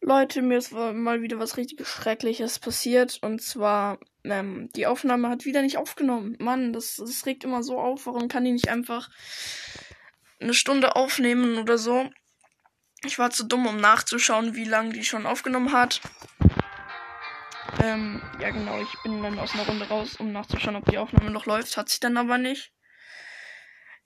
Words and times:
Leute, 0.00 0.42
mir 0.42 0.58
ist 0.58 0.72
mal 0.72 1.22
wieder 1.22 1.38
was 1.38 1.56
richtig 1.56 1.86
Schreckliches 1.86 2.58
passiert. 2.58 3.18
Und 3.22 3.42
zwar, 3.42 3.98
ähm, 4.24 4.68
die 4.76 4.86
Aufnahme 4.86 5.28
hat 5.28 5.44
wieder 5.44 5.62
nicht 5.62 5.76
aufgenommen. 5.76 6.36
Mann, 6.38 6.72
das, 6.72 6.96
das 6.96 7.26
regt 7.26 7.44
immer 7.44 7.62
so 7.62 7.78
auf. 7.78 8.06
Warum 8.06 8.28
kann 8.28 8.44
die 8.44 8.52
nicht 8.52 8.68
einfach 8.68 9.10
eine 10.40 10.54
Stunde 10.54 10.94
aufnehmen 10.94 11.58
oder 11.58 11.78
so? 11.78 12.08
Ich 13.04 13.18
war 13.18 13.30
zu 13.30 13.44
dumm, 13.44 13.66
um 13.66 13.80
nachzuschauen, 13.80 14.54
wie 14.54 14.64
lange 14.64 14.92
die 14.92 15.04
schon 15.04 15.26
aufgenommen 15.26 15.72
hat. 15.72 16.00
Ähm, 17.82 18.22
ja 18.40 18.50
genau, 18.50 18.80
ich 18.80 19.02
bin 19.02 19.22
dann 19.22 19.38
aus 19.38 19.54
einer 19.54 19.66
Runde 19.66 19.86
raus, 19.88 20.16
um 20.18 20.32
nachzuschauen, 20.32 20.76
ob 20.76 20.84
die 20.86 20.98
Aufnahme 20.98 21.30
noch 21.30 21.46
läuft. 21.46 21.76
Hat 21.76 21.88
sie 21.88 22.00
dann 22.00 22.16
aber 22.16 22.38
nicht. 22.38 22.72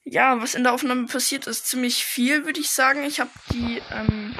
Ja, 0.04 0.40
was 0.40 0.54
in 0.54 0.64
der 0.64 0.72
Aufnahme 0.72 1.06
passiert 1.06 1.46
ist, 1.46 1.66
ziemlich 1.66 2.04
viel, 2.04 2.45
würde 2.45 2.61
ich 2.61 2.70
sagen. 2.70 3.04
Ich 3.04 3.20
habe 3.20 3.30
die, 3.50 3.80
ähm, 3.93 4.34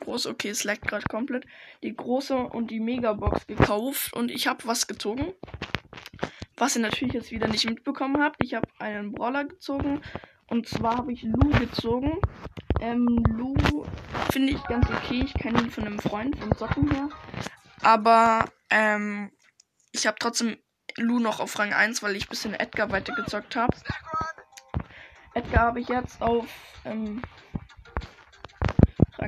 große, 0.00 0.28
okay, 0.28 0.48
es 0.48 0.64
lag 0.64 0.80
gerade 0.80 1.04
komplett, 1.08 1.46
die 1.82 1.94
große 1.94 2.36
und 2.36 2.70
die 2.70 2.80
Megabox 2.80 3.46
gekauft 3.46 4.12
und 4.14 4.30
ich 4.30 4.46
habe 4.46 4.66
was 4.66 4.86
gezogen. 4.86 5.32
Was 6.56 6.76
ihr 6.76 6.82
natürlich 6.82 7.14
jetzt 7.14 7.30
wieder 7.30 7.48
nicht 7.48 7.64
mitbekommen 7.64 8.22
habt. 8.22 8.36
Ich 8.42 8.54
habe 8.54 8.68
einen 8.78 9.12
Brawler 9.12 9.44
gezogen 9.44 10.02
und 10.48 10.68
zwar 10.68 10.98
habe 10.98 11.12
ich 11.12 11.22
Lu 11.22 11.50
gezogen. 11.58 12.20
Ähm, 12.80 13.06
Lu 13.28 13.54
finde 14.30 14.52
ich 14.52 14.62
ganz 14.64 14.86
okay. 14.90 15.22
Ich 15.24 15.34
kenne 15.34 15.60
ihn 15.60 15.70
von 15.70 15.84
einem 15.84 15.98
Freund 15.98 16.36
vom 16.38 16.54
Zocken 16.56 16.90
her. 16.90 17.08
Aber 17.82 18.44
ähm, 18.68 19.30
ich 19.92 20.06
habe 20.06 20.18
trotzdem 20.18 20.56
Lu 20.96 21.18
noch 21.18 21.40
auf 21.40 21.58
Rang 21.58 21.72
1, 21.72 22.02
weil 22.02 22.16
ich 22.16 22.26
ein 22.26 22.30
bisschen 22.30 22.54
Edgar 22.54 22.90
weitergezockt 22.90 23.56
habe. 23.56 23.76
Edgar 25.34 25.66
habe 25.66 25.80
ich 25.80 25.88
jetzt 25.88 26.20
auf 26.20 26.46
ähm, 26.84 27.22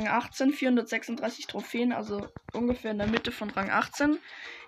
Rang 0.03 0.09
18, 0.09 0.53
436 0.53 1.47
Trophäen, 1.47 1.93
also 1.93 2.29
ungefähr 2.53 2.91
in 2.91 2.99
der 2.99 3.07
Mitte 3.07 3.31
von 3.31 3.51
Rang 3.51 3.71
18. 3.71 4.19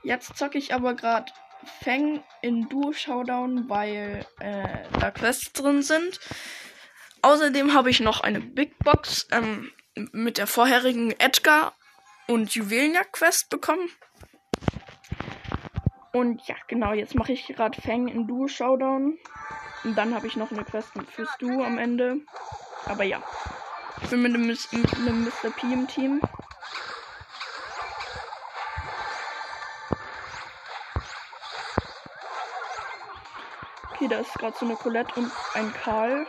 Jetzt 0.03 0.37
zocke 0.37 0.59
ich 0.59 0.75
aber 0.75 0.95
gerade 0.95 1.33
Feng 1.81 2.23
in 2.43 2.69
Duo 2.69 2.93
Showdown, 2.93 3.69
weil 3.69 4.25
äh, 4.41 4.85
da 5.01 5.11
Quests 5.11 5.53
drin 5.53 5.83
sind. 5.83 6.21
Außerdem 7.23 7.75
habe 7.75 7.91
ich 7.91 8.01
noch 8.01 8.21
eine 8.21 8.41
Big 8.41 8.79
Box 8.81 9.27
ähm, 9.33 9.71
mit 10.13 10.39
der 10.39 10.47
vorherigen 10.47 11.13
Edgar 11.19 11.75
und 12.29 12.55
Juwelenjagd 12.55 13.13
Quest 13.13 13.49
bekommen. 13.49 13.89
Und 16.13 16.47
ja, 16.47 16.55
genau, 16.69 16.93
jetzt 16.93 17.15
mache 17.15 17.33
ich 17.33 17.47
gerade 17.47 17.81
Fang 17.81 18.09
in 18.09 18.27
Duo 18.29 18.47
Showdown. 18.47 19.19
Und 19.85 19.99
dann 19.99 20.15
habe 20.15 20.27
ich 20.27 20.37
noch 20.37 20.53
eine 20.53 20.65
Quest 20.65 20.93
fürs 21.11 21.37
Duo 21.39 21.65
am 21.65 21.79
Ende. 21.79 22.21
Aber 22.87 23.05
ja. 23.05 23.23
Ich 24.03 24.11
bin 24.11 24.23
mit 24.23 24.35
einem, 24.35 24.47
mit 24.47 24.95
einem 24.95 25.25
Mr. 25.25 25.51
P 25.51 25.73
im 25.73 25.89
Team. 25.89 26.21
Okay, 33.93 34.09
da 34.09 34.19
ist 34.19 34.35
gerade 34.35 34.57
so 34.59 34.67
eine 34.67 34.77
Colette 34.77 35.15
und 35.15 35.33
ein 35.55 35.73
Karl. 35.73 36.27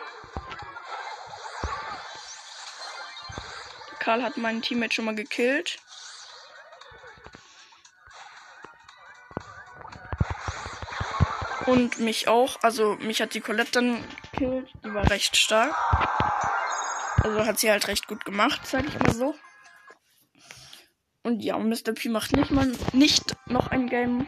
Karl 3.99 4.21
hat 4.21 4.37
meinen 4.37 4.61
Teammate 4.61 4.93
schon 4.93 5.05
mal 5.05 5.15
gekillt. 5.15 5.79
Und 11.65 11.99
mich 11.99 12.27
auch. 12.27 12.57
Also 12.61 12.95
mich 12.99 13.21
hat 13.21 13.33
die 13.33 13.41
Colette 13.41 13.71
dann 13.71 14.07
gekillt. 14.31 14.69
Die 14.83 14.93
war 14.93 15.09
recht 15.09 15.35
stark. 15.35 15.75
Also 17.25 17.43
hat 17.43 17.57
sie 17.57 17.71
halt 17.71 17.87
recht 17.87 18.07
gut 18.07 18.23
gemacht, 18.23 18.67
sag 18.67 18.85
ich 18.85 18.99
mal 18.99 19.11
so. 19.11 19.33
Und 21.23 21.41
ja, 21.41 21.57
Mr. 21.57 21.93
P 21.95 22.07
macht 22.07 22.33
nicht 22.33 22.51
mal 22.51 22.71
nicht 22.93 23.35
noch 23.47 23.71
ein 23.71 23.87
Game. 23.89 24.27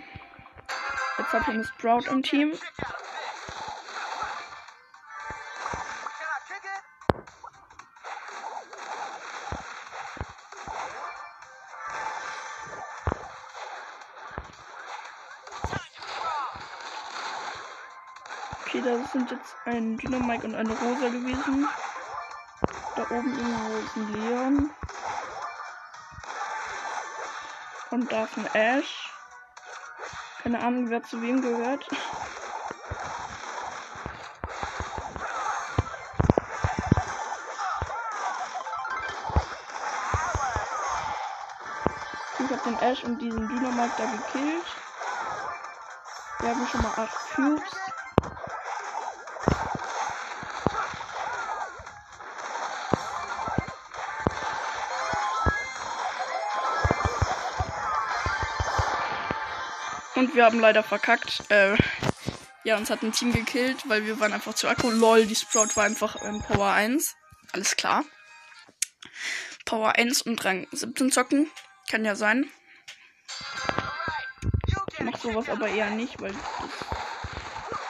Jetzt 1.20 1.32
hat 1.32 1.48
er 1.48 1.54
eine 1.54 1.64
Sprout 1.64 2.10
im 2.10 2.24
Team. 2.24 2.54
Okay, 18.66 18.82
das 18.84 19.12
sind 19.12 19.30
jetzt 19.30 19.56
ein 19.66 19.98
Dynamike 19.98 20.48
und 20.48 20.56
eine 20.56 20.72
Rosa 20.72 21.10
gewesen. 21.10 21.68
Da 22.98 23.04
oben 23.04 23.38
irgendwo 23.38 23.78
ist 23.78 23.96
ein 23.96 24.14
Leon. 24.14 24.72
Und 27.92 28.12
da 28.12 28.24
ist 28.24 28.38
ein 28.38 28.48
Ash. 28.56 29.14
Keine 30.42 30.60
Ahnung, 30.60 30.90
wer 30.90 31.04
zu 31.04 31.22
wem 31.22 31.40
gehört. 31.40 31.88
Ich 42.40 42.52
habe 42.52 42.64
den 42.66 42.80
Ash 42.80 43.04
und 43.04 43.22
diesen 43.22 43.48
Dynamite 43.48 43.94
da 43.96 44.06
gekillt. 44.06 44.66
Wir 46.40 46.50
haben 46.50 46.68
schon 46.68 46.82
mal 46.82 46.94
8 46.98 47.36
Cubes. 47.36 47.97
Und 60.18 60.34
wir 60.34 60.46
haben 60.46 60.60
leider 60.60 60.82
verkackt. 60.82 61.44
Äh, 61.50 61.78
ja, 62.64 62.76
uns 62.76 62.90
hat 62.90 63.04
ein 63.04 63.12
Team 63.12 63.32
gekillt, 63.34 63.88
weil 63.88 64.04
wir 64.04 64.20
waren 64.20 64.34
einfach 64.34 64.56
zu 64.56 64.68
akku. 64.68 64.90
Lol, 64.90 65.28
die 65.28 65.36
Sprout 65.36 65.76
war 65.76 65.84
einfach 65.84 66.16
in 66.24 66.42
Power 66.42 66.72
1. 66.72 67.16
Alles 67.54 67.76
klar. 67.76 68.04
Power 69.66 69.96
1 69.96 70.24
und 70.24 70.44
Rang 70.44 70.66
17 70.72 71.12
zocken. 71.12 71.52
Kann 71.92 72.04
ja 72.04 72.16
sein. 72.16 72.50
Mach 75.00 75.20
sowas 75.20 75.50
aber 75.50 75.70
eher 75.70 75.92
nicht, 75.92 76.20
weil 76.20 76.34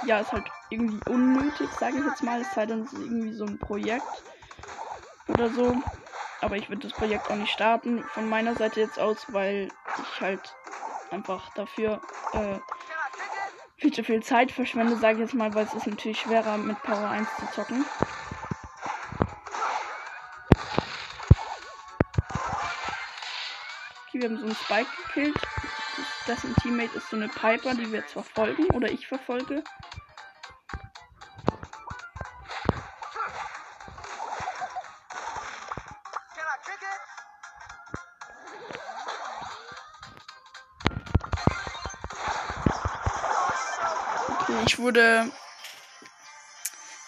ja, 0.05 0.19
ist 0.19 0.33
halt 0.33 0.47
irgendwie 0.69 0.99
unnötig, 1.09 1.69
sage 1.79 1.99
ich 1.99 2.03
jetzt 2.03 2.23
mal. 2.23 2.41
Es 2.41 2.53
sei 2.53 2.65
denn, 2.65 2.81
es 2.81 2.91
ist 2.91 2.99
irgendwie 2.99 3.33
so 3.33 3.45
ein 3.45 3.57
Projekt 3.57 4.03
oder 5.29 5.49
so. 5.49 5.73
Aber 6.41 6.57
ich 6.57 6.67
würde 6.67 6.89
das 6.89 6.97
Projekt 6.97 7.31
auch 7.31 7.35
nicht 7.35 7.53
starten 7.53 8.03
von 8.13 8.27
meiner 8.27 8.53
Seite 8.55 8.81
jetzt 8.81 8.99
aus, 8.99 9.25
weil 9.29 9.69
ich 9.97 10.21
halt 10.21 10.53
einfach 11.11 11.53
dafür 11.53 12.01
äh, 12.33 12.59
viel 13.77 13.93
zu 13.93 14.03
viel 14.03 14.23
Zeit 14.23 14.51
verschwende, 14.51 14.97
sage 14.97 15.15
ich 15.15 15.19
jetzt 15.21 15.33
mal, 15.33 15.53
weil 15.53 15.65
es 15.65 15.73
ist 15.73 15.87
natürlich 15.87 16.19
schwerer 16.19 16.57
mit 16.57 16.81
Power 16.83 17.09
1 17.09 17.27
zu 17.39 17.45
zocken. 17.51 17.85
Okay, 24.07 24.21
wir 24.21 24.29
haben 24.29 24.37
so 24.37 24.45
einen 24.45 24.55
Spike 24.55 24.89
gekillt. 25.07 25.37
Dessen 26.27 26.55
Teammate 26.55 26.97
ist 26.97 27.09
so 27.09 27.15
eine 27.15 27.29
Piper, 27.29 27.75
die 27.75 27.91
wir 27.91 27.99
jetzt 27.99 28.13
verfolgen 28.13 28.65
oder 28.71 28.91
ich 28.91 29.07
verfolge. 29.07 29.63
Ich 44.65 44.79
wurde 44.79 45.29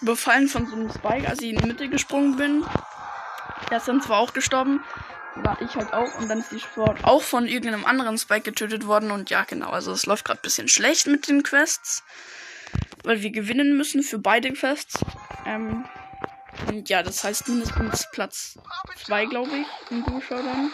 überfallen 0.02 0.48
von 0.48 0.68
so 0.68 0.76
einem 0.76 0.92
Spike, 0.92 1.28
als 1.28 1.42
ich 1.42 1.50
in 1.50 1.58
die 1.58 1.68
Mitte 1.68 1.90
gesprungen 1.90 2.36
bin. 2.36 2.66
Er 3.70 3.78
ist 3.78 3.88
dann 3.88 4.02
zwar 4.02 4.20
auch 4.20 4.34
gestorben, 4.34 4.84
war 5.36 5.62
ich 5.62 5.76
halt 5.76 5.94
auch. 5.94 6.16
Und 6.20 6.30
dann 6.30 6.40
ist 6.40 6.52
die 6.52 6.60
Sport 6.60 7.04
auch 7.04 7.22
von 7.22 7.48
irgendeinem 7.48 7.86
anderen 7.86 8.18
Spike 8.18 8.42
getötet 8.42 8.88
worden. 8.88 9.12
Und 9.12 9.30
ja, 9.30 9.44
genau, 9.44 9.70
also 9.70 9.92
es 9.92 10.06
läuft 10.06 10.26
gerade 10.26 10.40
ein 10.40 10.44
bisschen 10.44 10.68
schlecht 10.68 11.08
mit 11.08 11.28
den 11.28 11.44
Quests. 11.44 12.04
Weil 13.04 13.22
wir 13.22 13.32
gewinnen 13.32 13.78
müssen 13.78 14.04
für 14.04 14.20
beide 14.20 14.52
Quests. 14.52 15.00
Ähm, 15.46 15.86
und 16.68 16.90
ja, 16.90 17.04
das 17.04 17.24
heißt 17.24 17.48
mindestens 17.48 18.08
Platz 18.12 18.58
2, 19.06 19.26
glaube 19.26 19.50
ich, 19.58 19.92
im 19.92 20.04
Duo-Showdown. 20.04 20.72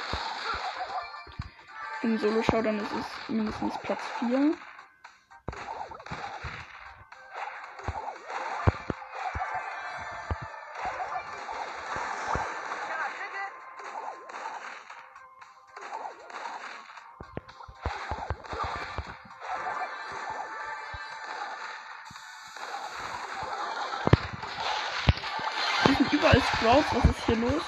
Im 2.01 2.17
Solo-Showdown 2.17 2.79
ist 2.79 2.91
es 2.91 3.29
mindestens 3.29 3.73
Platz 3.83 4.01
4. 4.19 4.55
überall 26.25 26.41
Sprouts. 26.41 26.95
Was 26.95 27.05
ist 27.05 27.25
hier 27.25 27.35
los? 27.35 27.61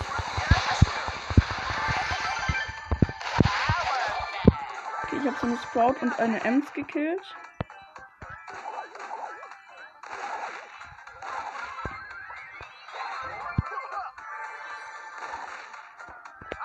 Okay, 5.03 5.17
ich 5.21 5.27
habe 5.27 5.37
so 5.39 5.47
eine 5.47 5.57
Sprout 5.57 5.95
und 6.01 6.19
eine 6.19 6.43
Ems 6.43 6.73
gekillt. 6.73 7.21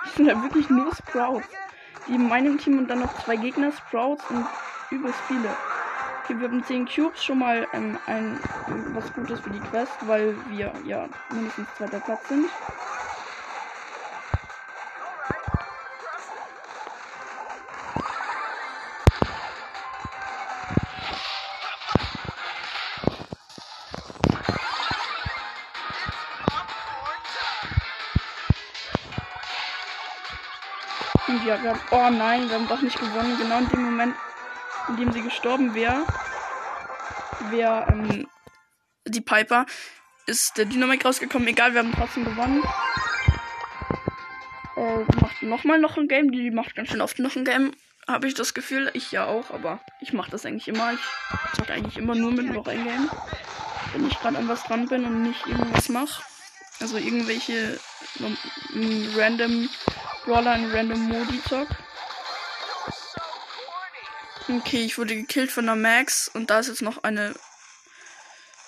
Ich 0.05 0.11
sind 0.13 0.27
da 0.27 0.41
wirklich 0.41 0.69
nur 0.69 0.93
Sprouts. 0.95 1.47
Die 2.07 2.15
in 2.15 2.27
meinem 2.27 2.57
Team 2.57 2.79
und 2.79 2.87
dann 2.87 2.99
noch 2.99 3.23
zwei 3.23 3.35
Gegner 3.35 3.71
Sprouts 3.71 4.23
und 4.29 4.45
übelst 4.91 5.19
viele. 5.27 5.55
Okay, 6.23 6.39
wir 6.39 6.47
haben 6.47 6.63
10 6.63 6.87
Cubes, 6.87 7.21
schon 7.21 7.39
mal 7.39 7.67
ähm, 7.73 7.99
ein, 8.05 8.39
was 8.93 9.11
Gutes 9.13 9.41
für 9.41 9.49
die 9.49 9.59
Quest, 9.59 9.91
weil 10.07 10.37
wir 10.47 10.71
ja 10.85 11.09
mindestens 11.29 11.67
zweiter 11.75 11.99
Platz 11.99 12.29
sind. 12.29 12.49
Und 31.27 31.45
ja, 31.45 31.61
wir 31.61 31.71
haben, 31.71 31.81
oh 31.91 32.09
nein, 32.09 32.47
wir 32.47 32.55
haben 32.55 32.67
doch 32.69 32.79
nicht 32.79 32.97
gewonnen. 32.97 33.37
Genau 33.37 33.57
in 33.57 33.67
dem 33.67 33.83
Moment, 33.83 34.15
in 34.89 34.97
dem 34.97 35.11
sie 35.11 35.21
gestorben 35.21 35.73
wäre, 35.73 36.05
wäre 37.49 37.85
ähm, 37.89 38.27
die 39.05 39.21
Piper, 39.21 39.65
ist 40.25 40.57
der 40.57 40.65
Dynamik 40.65 41.05
rausgekommen. 41.05 41.47
Egal, 41.47 41.73
wir 41.73 41.79
haben 41.79 41.93
trotzdem 41.93 42.23
gewonnen. 42.25 42.63
Äh, 44.75 44.99
macht 45.21 45.43
nochmal 45.43 45.79
noch 45.79 45.97
ein 45.97 46.07
Game. 46.07 46.31
Die 46.31 46.51
macht 46.51 46.75
ganz 46.75 46.89
schön 46.89 47.01
oft 47.01 47.19
noch 47.19 47.35
ein 47.35 47.45
Game. 47.45 47.73
Habe 48.07 48.27
ich 48.27 48.33
das 48.33 48.53
Gefühl. 48.53 48.89
Ich 48.93 49.11
ja 49.11 49.25
auch, 49.25 49.51
aber 49.51 49.79
ich 50.01 50.13
mache 50.13 50.31
das 50.31 50.45
eigentlich 50.45 50.67
immer. 50.67 50.93
Ich 50.93 51.57
zocke 51.57 51.73
eigentlich 51.73 51.97
immer 51.97 52.15
nur 52.15 52.31
mit 52.31 52.51
noch 52.51 52.67
ein 52.67 52.83
Game. 52.83 53.09
Wenn 53.93 54.07
ich 54.07 54.19
gerade 54.19 54.37
an 54.37 54.47
was 54.47 54.63
dran 54.63 54.87
bin 54.87 55.05
und 55.05 55.23
nicht 55.23 55.45
irgendwas 55.45 55.89
mache. 55.89 56.23
Also 56.79 56.97
irgendwelche 56.97 57.79
random 59.15 59.69
Brawler 60.25 60.55
in 60.55 60.71
random 60.71 61.01
Modi 61.01 61.41
zock. 61.43 61.67
Okay, 64.49 64.83
ich 64.83 64.97
wurde 64.97 65.15
gekillt 65.15 65.51
von 65.51 65.65
der 65.65 65.75
Max 65.75 66.27
und 66.27 66.49
da 66.49 66.59
ist 66.59 66.67
jetzt 66.67 66.81
noch 66.81 67.03
eine 67.03 67.33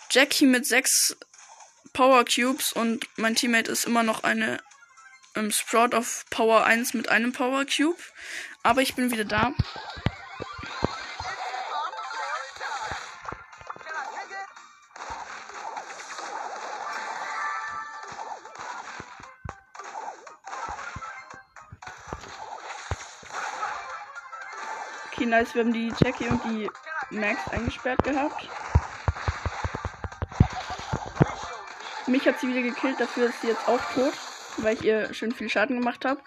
Jackie 0.09 0.45
mit 0.45 0.65
sechs 0.65 1.17
Power 1.91 2.23
Cubes 2.25 2.71
und 2.71 3.07
mein 3.17 3.35
Teammate 3.35 3.71
ist 3.71 3.85
immer 3.85 4.03
noch 4.03 4.23
eine 4.23 4.59
ähm, 5.35 5.51
Sprout 5.51 5.95
auf 5.95 6.25
Power 6.29 6.63
1 6.65 6.93
mit 6.93 7.09
einem 7.09 7.33
Power 7.33 7.65
Cube. 7.65 7.99
Aber 8.63 8.81
ich 8.81 8.95
bin 8.95 9.11
wieder 9.11 9.25
da. 9.25 9.53
Nice. 25.35 25.53
Wir 25.53 25.63
haben 25.63 25.73
die 25.73 25.93
Jackie 25.99 26.27
und 26.27 26.43
die 26.45 26.69
Max 27.09 27.47
eingesperrt 27.49 28.03
gehabt. 28.03 28.47
Mich 32.07 32.25
hat 32.27 32.39
sie 32.39 32.47
wieder 32.47 32.61
gekillt, 32.61 32.99
dafür 32.99 33.27
ist 33.27 33.41
sie 33.41 33.47
jetzt 33.47 33.67
auch 33.67 33.81
tot, 33.93 34.13
weil 34.57 34.75
ich 34.75 34.83
ihr 34.83 35.13
schön 35.13 35.31
viel 35.31 35.49
Schaden 35.49 35.79
gemacht 35.79 36.05
habe. 36.05 36.21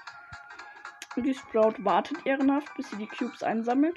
Und 1.17 1.23
die 1.23 1.35
Sprout 1.35 1.75
wartet 1.79 2.27
ehrenhaft, 2.27 2.75
bis 2.77 2.91
sie 2.91 2.97
die 2.97 3.07
Cubes 3.07 3.43
einsammelt. 3.43 3.97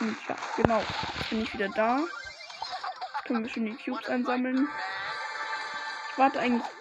Und 0.00 0.16
ja, 0.28 0.36
genau. 0.56 0.82
Bin 1.30 1.42
ich 1.42 1.52
wieder 1.52 1.68
da. 1.70 2.00
Können 3.26 3.44
wir 3.44 3.50
schon 3.50 3.64
die 3.64 3.76
Cubes 3.76 4.08
einsammeln. 4.08 4.68
Ich 6.12 6.18
warte 6.18 6.38
eigentlich 6.38 6.77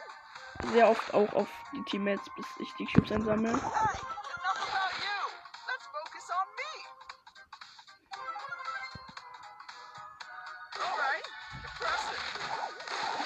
sehr 0.71 0.89
oft 0.89 1.13
auch 1.13 1.33
auf 1.33 1.48
die 1.74 1.83
Teammates, 1.83 2.27
bis 2.36 2.45
ich 2.59 2.74
die 2.75 2.86
Cubes 2.86 3.12
einsammle. 3.12 3.59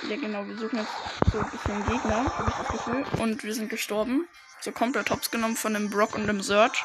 Ja 0.09 0.17
genau, 0.17 0.45
wir 0.45 0.57
suchen 0.57 0.79
jetzt 0.79 1.31
so 1.31 1.39
ein 1.39 1.49
bisschen 1.51 1.85
Gegner, 1.85 2.37
habe 2.37 2.49
ich 2.49 2.55
das 2.55 2.67
Gefühl. 2.67 3.05
Und 3.21 3.43
wir 3.43 3.53
sind 3.53 3.69
gestorben. 3.69 4.27
So 4.59 4.71
komplett 4.71 5.09
hops 5.09 5.31
genommen 5.31 5.55
von 5.55 5.73
dem 5.73 5.89
Brock 5.89 6.15
und 6.15 6.27
dem 6.27 6.41
Search. 6.41 6.83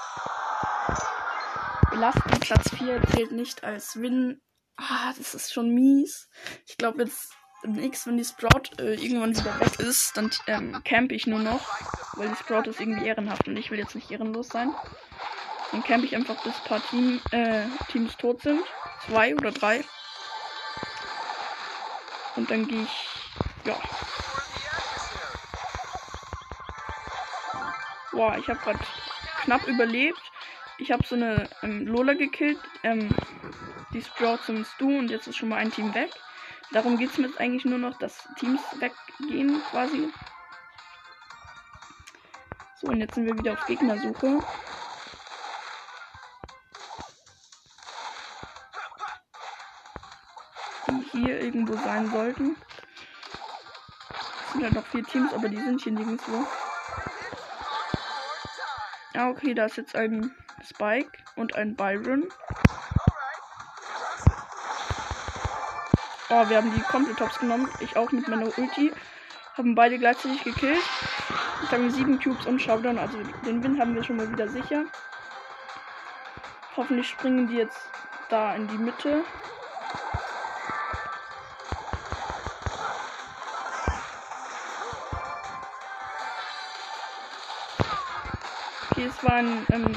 Belasten 1.91 2.41
Platz 2.41 2.71
4 2.77 3.03
zählt 3.11 3.33
nicht 3.33 3.65
als 3.65 3.97
Win. 4.01 4.41
Ah, 4.77 5.13
das 5.17 5.35
ist 5.35 5.53
schon 5.53 5.71
mies. 5.71 6.29
Ich 6.67 6.77
glaube 6.77 7.03
jetzt 7.03 7.33
demnächst, 7.63 8.07
wenn 8.07 8.17
die 8.17 8.25
Sprout 8.25 8.71
äh, 8.79 8.95
irgendwann 8.95 9.37
wieder 9.37 9.59
weg 9.61 9.79
ist, 9.81 10.17
dann 10.17 10.31
ähm, 10.47 10.83
camp 10.85 11.13
ich 11.13 11.27
nur 11.27 11.39
noch. 11.39 11.69
Weil 12.15 12.29
die 12.29 12.37
Sprout 12.37 12.69
ist 12.69 12.81
irgendwie 12.81 13.07
ehrenhaft 13.07 13.49
und 13.49 13.57
ich 13.57 13.71
will 13.71 13.79
jetzt 13.79 13.95
nicht 13.95 14.11
ehrenlos 14.11 14.49
sein. 14.49 14.75
Dann 15.73 15.83
camp 15.83 16.05
ich 16.05 16.15
einfach 16.15 16.43
bis 16.43 16.55
ein 16.55 16.69
paar 16.69 16.87
Team, 16.89 17.21
äh, 17.33 17.65
Teams 17.91 18.17
tot 18.17 18.43
sind. 18.43 18.61
Zwei 19.07 19.35
oder 19.35 19.51
drei. 19.51 19.85
Und 22.37 22.51
dann 22.51 22.67
gehe 22.69 22.83
ich. 22.83 23.09
Ja. 23.65 23.77
Boah, 28.13 28.37
ich 28.39 28.49
habe 28.49 28.61
gerade 28.61 28.79
knapp 29.43 29.67
überlebt. 29.67 30.21
Ich 30.79 30.93
habe 30.93 31.07
so 31.07 31.15
eine 31.15 31.49
ähm, 31.63 31.87
Lola 31.87 32.15
gekillt. 32.15 32.59
Ähm, 32.83 33.09
die 33.93 34.03
Sprout 34.03 34.39
zum 34.45 34.65
Stu 34.65 34.99
und 34.99 35.11
jetzt 35.11 35.27
ist 35.27 35.37
schon 35.37 35.49
mal 35.49 35.57
ein 35.57 35.73
Team 35.73 35.95
weg. 35.95 36.11
Darum 36.73 36.99
geht 36.99 37.11
es 37.11 37.19
mir 37.19 37.29
jetzt 37.29 37.41
eigentlich 37.41 37.65
nur 37.65 37.79
noch, 37.79 37.97
dass 37.99 38.29
Teams 38.39 38.61
weggehen 38.81 39.63
quasi. 39.71 40.13
So, 42.81 42.89
und 42.89 43.01
jetzt 43.01 43.15
sind 43.15 43.27
wir 43.27 43.39
wieder 43.39 43.55
auf 43.55 43.65
Gegnersuche. 43.67 44.41
Die 50.89 51.21
hier 51.21 51.41
irgendwo 51.41 51.77
sein 51.77 52.11
sollten. 52.11 52.57
Es 54.47 54.53
sind 54.53 54.65
halt 54.65 54.75
noch 54.75 54.87
vier 54.87 55.05
Teams, 55.05 55.33
aber 55.33 55.49
die 55.49 55.61
sind 55.61 55.81
hier 55.81 55.93
nirgendwo. 55.93 56.47
Ah, 59.15 59.31
okay, 59.31 59.55
da 59.55 59.65
ist 59.65 59.79
jetzt 59.79 59.97
ein 59.97 60.35
Spike 60.63 61.13
und 61.37 61.55
ein 61.55 61.75
Byron. 61.75 62.29
Oh, 66.29 66.49
wir 66.49 66.57
haben 66.57 66.75
die 66.75 66.81
komplett 66.81 67.19
Tops 67.19 67.39
genommen. 67.39 67.69
Ich 67.79 67.97
auch 67.97 68.11
mit 68.11 68.27
meiner 68.27 68.47
Ulti. 68.59 68.93
Haben 69.57 69.77
beide 69.77 69.97
gleichzeitig 69.97 70.43
gekillt. 70.43 70.83
Jetzt 71.63 71.73
haben 71.73 71.85
wir 71.85 71.93
sieben 71.93 72.21
Cubes 72.21 72.47
und 72.47 72.61
Showdown. 72.61 72.99
Also 72.99 73.19
den 73.47 73.63
Win 73.63 73.79
haben 73.79 73.95
wir 73.95 74.03
schon 74.03 74.17
mal 74.17 74.31
wieder 74.31 74.49
sicher. 74.49 74.87
Hoffentlich 76.77 77.09
springen 77.09 77.47
die 77.47 77.55
jetzt 77.55 77.89
da 78.29 78.57
in 78.57 78.67
die 78.67 78.77
Mitte. 78.77 79.25
Okay, 88.91 89.05
es 89.07 89.23
war 89.23 89.35
ein 89.35 89.65
ähm, 89.71 89.97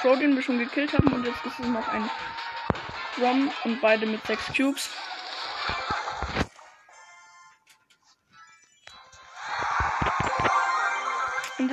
Pro, 0.00 0.16
den 0.16 0.34
wir 0.34 0.42
schon 0.42 0.58
gekillt 0.58 0.94
haben. 0.94 1.12
Und 1.12 1.24
jetzt 1.24 1.46
ist 1.46 1.60
es 1.60 1.66
noch 1.68 1.86
ein 1.86 2.10
Drum 3.16 3.52
und 3.62 3.80
beide 3.80 4.06
mit 4.06 4.26
sechs 4.26 4.52
Cubes. 4.52 4.90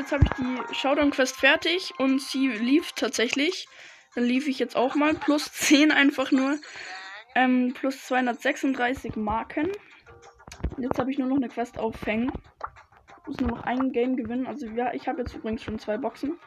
Jetzt 0.08 0.14
habe 0.14 0.24
ich 0.24 0.70
die 0.70 0.76
Showdown-Quest 0.76 1.36
fertig 1.36 1.94
und 1.98 2.22
sie 2.22 2.48
lief 2.48 2.94
tatsächlich. 2.94 3.68
Dann 4.16 4.24
lief 4.24 4.48
ich 4.48 4.58
jetzt 4.58 4.78
auch 4.78 4.96
mal. 4.96 5.14
Plus 5.14 5.52
10 5.52 5.92
einfach 5.92 6.32
nur. 6.32 6.58
Ähm, 7.36 7.74
plus 7.74 8.06
236 8.06 9.18
Marken. 9.18 9.72
Jetzt 10.78 10.98
habe 10.98 11.12
ich 11.12 11.18
nur 11.18 11.28
noch 11.28 11.36
eine 11.36 11.50
Quest 11.50 11.78
aufhängen. 11.78 12.32
Muss 13.26 13.40
nur 13.40 13.50
noch 13.50 13.64
ein 13.64 13.92
Game 13.92 14.16
gewinnen. 14.16 14.48
Also 14.48 14.68
ja, 14.68 14.94
ich 14.94 15.08
habe 15.10 15.20
jetzt 15.20 15.36
übrigens 15.36 15.62
schon 15.62 15.78
zwei 15.78 15.98
Boxen. 15.98 16.40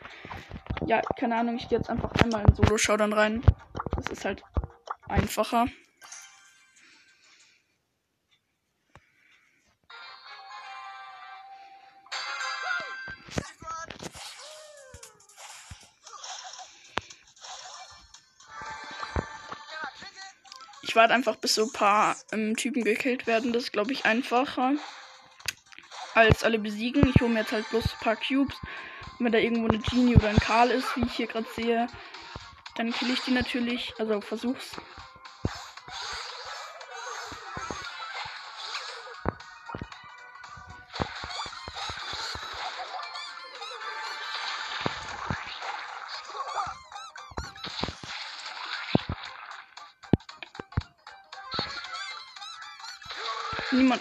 Ja, 0.86 1.02
keine 1.18 1.36
Ahnung, 1.36 1.56
ich 1.56 1.68
gehe 1.68 1.76
jetzt 1.76 1.90
einfach 1.90 2.10
einmal 2.22 2.42
in 2.48 2.54
Solo-Showdown 2.54 3.12
rein. 3.12 3.42
Das 3.94 4.06
ist 4.06 4.24
halt 4.24 4.42
einfacher. 5.06 5.66
Ich 20.90 20.96
warte 20.96 21.14
einfach, 21.14 21.36
bis 21.36 21.54
so 21.54 21.66
ein 21.66 21.72
paar 21.72 22.16
ähm, 22.32 22.56
Typen 22.56 22.82
gekillt 22.82 23.28
werden. 23.28 23.52
Das 23.52 23.62
ist, 23.62 23.72
glaube 23.72 23.92
ich, 23.92 24.06
einfacher. 24.06 24.72
als 26.14 26.42
alle 26.42 26.58
besiegen. 26.58 27.08
Ich 27.14 27.20
hole 27.20 27.30
mir 27.30 27.42
jetzt 27.42 27.52
halt 27.52 27.70
bloß 27.70 27.84
ein 27.84 28.00
paar 28.00 28.16
Cubes. 28.16 28.56
Und 29.16 29.26
wenn 29.26 29.30
da 29.30 29.38
irgendwo 29.38 29.68
eine 29.68 29.78
Genie 29.78 30.16
oder 30.16 30.30
ein 30.30 30.40
Karl 30.40 30.72
ist, 30.72 30.96
wie 30.96 31.04
ich 31.04 31.12
hier 31.12 31.28
gerade 31.28 31.46
sehe, 31.54 31.86
dann 32.74 32.92
kill 32.92 33.08
ich 33.10 33.20
die 33.20 33.30
natürlich. 33.30 33.94
Also 34.00 34.20
versuch's. 34.20 34.79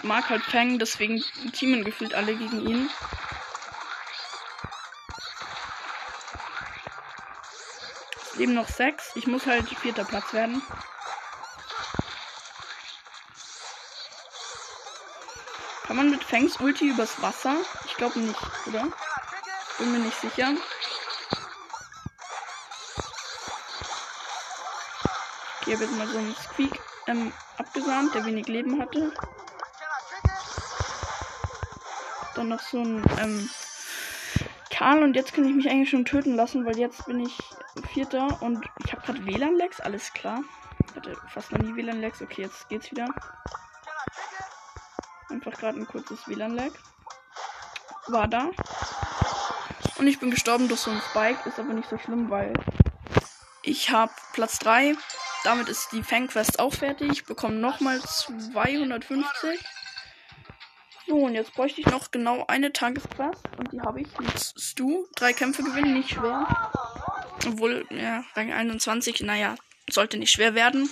Niemand 0.02 0.04
mag 0.04 0.30
halt 0.30 0.44
Fang, 0.44 0.78
deswegen 0.78 1.22
teamen 1.52 1.84
gefühlt 1.84 2.14
alle 2.14 2.34
gegen 2.34 2.66
ihn. 2.66 2.90
Es 8.22 8.36
leben 8.36 8.54
noch 8.54 8.68
sechs. 8.68 9.10
Ich 9.14 9.26
muss 9.26 9.46
halt 9.46 9.68
vierter 9.68 10.04
Platz 10.04 10.32
werden. 10.32 10.62
Kann 15.86 15.96
man 15.96 16.10
mit 16.10 16.24
Fangs 16.24 16.60
Ulti 16.60 16.88
übers 16.88 17.20
Wasser? 17.20 17.56
Ich 17.86 17.96
glaube 17.96 18.20
nicht, 18.20 18.40
oder? 18.66 18.86
Bin 19.78 19.92
mir 19.92 19.98
nicht 19.98 20.20
sicher. 20.20 20.54
Ich 25.66 25.74
habe 25.74 25.84
jetzt 25.84 25.96
mal 25.96 26.08
so 26.08 26.18
einen 26.18 26.34
Squeak 26.36 26.80
ähm, 27.06 27.32
abgesandt, 27.58 28.14
der 28.14 28.24
wenig 28.24 28.46
Leben 28.46 28.80
hatte. 28.80 29.12
Dann 32.40 32.48
noch 32.48 32.60
so 32.60 32.80
ein 32.80 33.04
ähm, 33.20 33.50
Karl 34.70 35.02
und 35.02 35.14
jetzt 35.14 35.34
kann 35.34 35.44
ich 35.44 35.54
mich 35.54 35.68
eigentlich 35.68 35.90
schon 35.90 36.06
töten 36.06 36.34
lassen, 36.34 36.64
weil 36.64 36.78
jetzt 36.78 37.04
bin 37.04 37.20
ich 37.20 37.38
Vierter 37.92 38.40
und 38.40 38.64
ich 38.84 38.92
habe 38.92 39.02
gerade 39.02 39.26
WLAN-Lags, 39.26 39.80
alles 39.80 40.12
klar. 40.14 40.40
Ich 40.88 40.96
hatte 40.96 41.16
fast 41.28 41.52
noch 41.52 41.58
nie 41.58 41.74
WLAN-Lags, 41.76 42.22
okay, 42.22 42.42
jetzt 42.42 42.68
geht's 42.70 42.90
wieder. 42.90 43.08
Einfach 45.28 45.52
gerade 45.52 45.78
ein 45.78 45.86
kurzes 45.86 46.26
WLAN-Lag. 46.26 46.70
War 48.06 48.26
da. 48.26 48.50
Und 49.98 50.06
ich 50.06 50.18
bin 50.18 50.30
gestorben 50.30 50.66
durch 50.68 50.80
so 50.80 50.90
ein 50.90 51.02
Spike, 51.10 51.46
ist 51.46 51.58
aber 51.58 51.74
nicht 51.74 51.90
so 51.90 51.98
schlimm, 51.98 52.30
weil 52.30 52.54
ich 53.62 53.90
habe 53.90 54.12
Platz 54.32 54.58
3. 54.60 54.94
Damit 55.44 55.68
ist 55.68 55.92
die 55.92 56.02
Fang-Quest 56.02 56.58
auch 56.58 56.72
fertig. 56.72 57.10
Ich 57.12 57.24
bekomme 57.26 57.56
nochmal 57.56 58.00
250. 58.00 59.60
So, 61.10 61.16
und 61.16 61.34
jetzt 61.34 61.54
bräuchte 61.54 61.80
ich 61.80 61.88
noch 61.88 62.12
genau 62.12 62.44
eine 62.46 62.72
Tagesquest. 62.72 63.42
Und 63.58 63.72
die 63.72 63.80
habe 63.80 64.00
ich 64.00 64.06
mit 64.20 64.30
Stu. 64.56 65.06
Drei 65.16 65.32
Kämpfe 65.32 65.64
gewinnen, 65.64 65.94
nicht 65.94 66.10
schwer. 66.10 66.46
Obwohl, 67.48 67.84
ja, 67.90 68.22
Rang 68.36 68.52
21, 68.52 69.22
naja, 69.22 69.56
sollte 69.90 70.18
nicht 70.18 70.30
schwer 70.30 70.54
werden. 70.54 70.88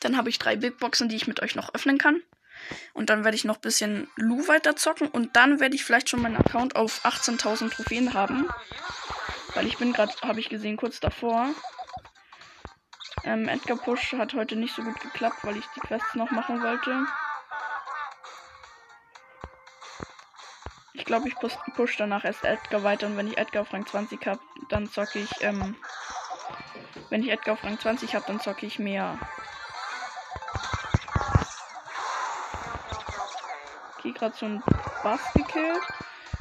Dann 0.00 0.16
habe 0.16 0.30
ich 0.30 0.38
drei 0.38 0.56
Big 0.56 0.78
Boxen, 0.78 1.10
die 1.10 1.16
ich 1.16 1.26
mit 1.26 1.42
euch 1.42 1.56
noch 1.56 1.74
öffnen 1.74 1.98
kann. 1.98 2.22
Und 2.94 3.10
dann 3.10 3.22
werde 3.22 3.36
ich 3.36 3.44
noch 3.44 3.56
ein 3.56 3.60
bisschen 3.60 4.08
Lu 4.16 4.48
weiter 4.48 4.76
zocken. 4.76 5.08
Und 5.08 5.36
dann 5.36 5.60
werde 5.60 5.74
ich 5.74 5.84
vielleicht 5.84 6.08
schon 6.08 6.22
meinen 6.22 6.38
Account 6.38 6.74
auf 6.74 7.04
18.000 7.04 7.68
Trophäen 7.68 8.14
haben. 8.14 8.48
Weil 9.52 9.66
ich 9.66 9.76
bin 9.76 9.92
gerade, 9.92 10.14
habe 10.22 10.40
ich 10.40 10.48
gesehen, 10.48 10.78
kurz 10.78 11.00
davor. 11.00 11.50
Ähm, 13.24 13.46
Edgar 13.46 13.76
Push 13.76 14.14
hat 14.14 14.32
heute 14.32 14.56
nicht 14.56 14.74
so 14.74 14.80
gut 14.80 14.98
geklappt, 15.00 15.40
weil 15.42 15.58
ich 15.58 15.66
die 15.76 15.80
Quests 15.80 16.14
noch 16.14 16.30
machen 16.30 16.62
wollte. 16.62 17.04
Glaube, 21.08 21.26
ich 21.26 21.38
push, 21.74 21.96
danach 21.96 22.24
erst 22.24 22.44
Edgar 22.44 22.84
weiter 22.84 23.06
und 23.06 23.16
wenn 23.16 23.26
ich 23.26 23.38
Edgar 23.38 23.62
auf 23.62 23.72
Rang 23.72 23.84
20 23.84 24.24
habe, 24.26 24.40
dann 24.68 24.88
zocke 24.88 25.18
ich, 25.18 25.30
ähm, 25.40 25.74
wenn 27.08 27.22
ich 27.22 27.30
Edgar 27.30 27.54
auf 27.54 27.64
Rang 27.64 27.78
20 27.78 28.14
habe, 28.14 28.26
dann 28.26 28.38
zocke 28.38 28.66
ich 28.66 28.78
mehr. 28.78 29.18
Okay, 33.98 34.12
gerade 34.12 34.46
ein 34.46 34.62
Bass 35.02 35.32
gekillt. 35.34 35.82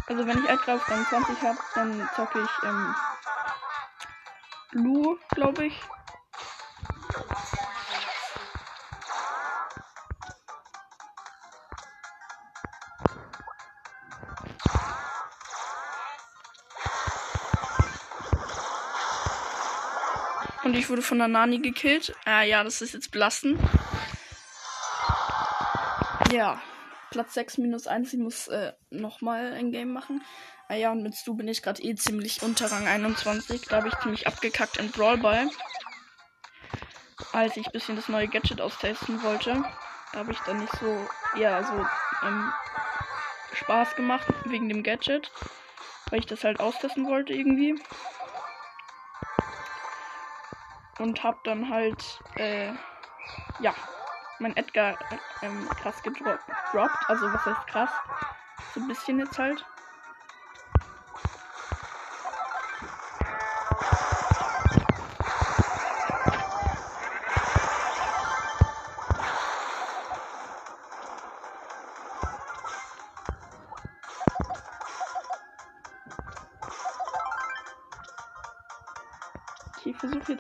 Also 0.08 0.28
wenn 0.28 0.44
ich 0.44 0.50
Edgar 0.50 0.76
auf 0.76 0.90
Rang 0.90 1.06
20 1.08 1.42
habe, 1.42 1.60
dann 1.74 2.10
zocke 2.14 2.40
ich, 2.40 2.52
ähm, 2.64 2.94
Lu, 4.74 5.18
glaube 5.34 5.66
ich. 5.66 5.80
Ich 20.78 20.90
wurde 20.90 21.02
von 21.02 21.18
der 21.18 21.28
Nani 21.28 21.60
gekillt. 21.60 22.16
Äh, 22.26 22.50
ja, 22.50 22.64
das 22.64 22.82
ist 22.82 22.94
jetzt 22.94 23.12
belastend. 23.12 23.60
Ja, 26.32 26.62
Platz 27.10 27.34
6 27.34 27.58
minus 27.58 27.88
1. 27.88 28.14
Ich 28.14 28.20
muss 28.20 28.48
äh, 28.48 28.74
nochmal 28.90 29.54
ein 29.54 29.72
Game 29.72 29.92
machen. 29.92 30.24
Ah 30.68 30.76
ja, 30.76 30.92
und 30.92 31.02
mit 31.02 31.16
Stu 31.16 31.36
bin 31.36 31.48
ich 31.48 31.62
gerade 31.62 31.82
eh 31.82 31.96
ziemlich 31.96 32.42
unter 32.44 32.72
Rang 32.72 32.86
21. 32.86 33.62
Da 33.70 33.78
habe 33.78 33.88
ich 33.88 33.98
ziemlich 34.00 34.28
abgekackt 34.28 34.78
in 34.78 34.92
Brawl 34.92 35.18
Ball. 35.18 35.50
Als 37.32 37.58
ich 37.58 37.66
ein 37.66 37.72
bisschen 37.72 37.96
das 37.96 38.10
neue 38.10 38.28
Gadget 38.28 38.62
austesten 38.62 39.24
wollte. 39.24 39.64
Da 40.14 40.20
habe 40.20 40.32
ich 40.32 40.40
dann 40.40 40.60
nicht 40.60 40.76
so, 40.80 41.08
ja, 41.40 41.64
so 41.64 42.28
ähm, 42.28 42.52
Spaß 43.54 43.96
gemacht 43.96 44.28
wegen 44.46 44.70
dem 44.70 44.84
Gadget. 44.84 45.32
Weil 46.10 46.20
ich 46.20 46.26
das 46.26 46.44
halt 46.44 46.60
austesten 46.60 47.08
wollte 47.08 47.34
irgendwie 47.34 47.76
und 51.00 51.24
hab 51.24 51.44
dann 51.44 51.70
halt, 51.70 52.20
äh, 52.36 52.72
ja, 53.60 53.74
mein 54.40 54.56
Edgar 54.56 54.94
äh, 54.94 55.46
ähm, 55.46 55.68
krass 55.82 56.02
gedroppt. 56.04 56.44
Also, 57.08 57.32
was 57.32 57.46
heißt 57.46 57.68
krass? 57.68 57.90
So 58.74 58.82
ein 58.82 58.88
bisschen 58.88 59.20
jetzt 59.20 59.38
halt. 59.38 59.66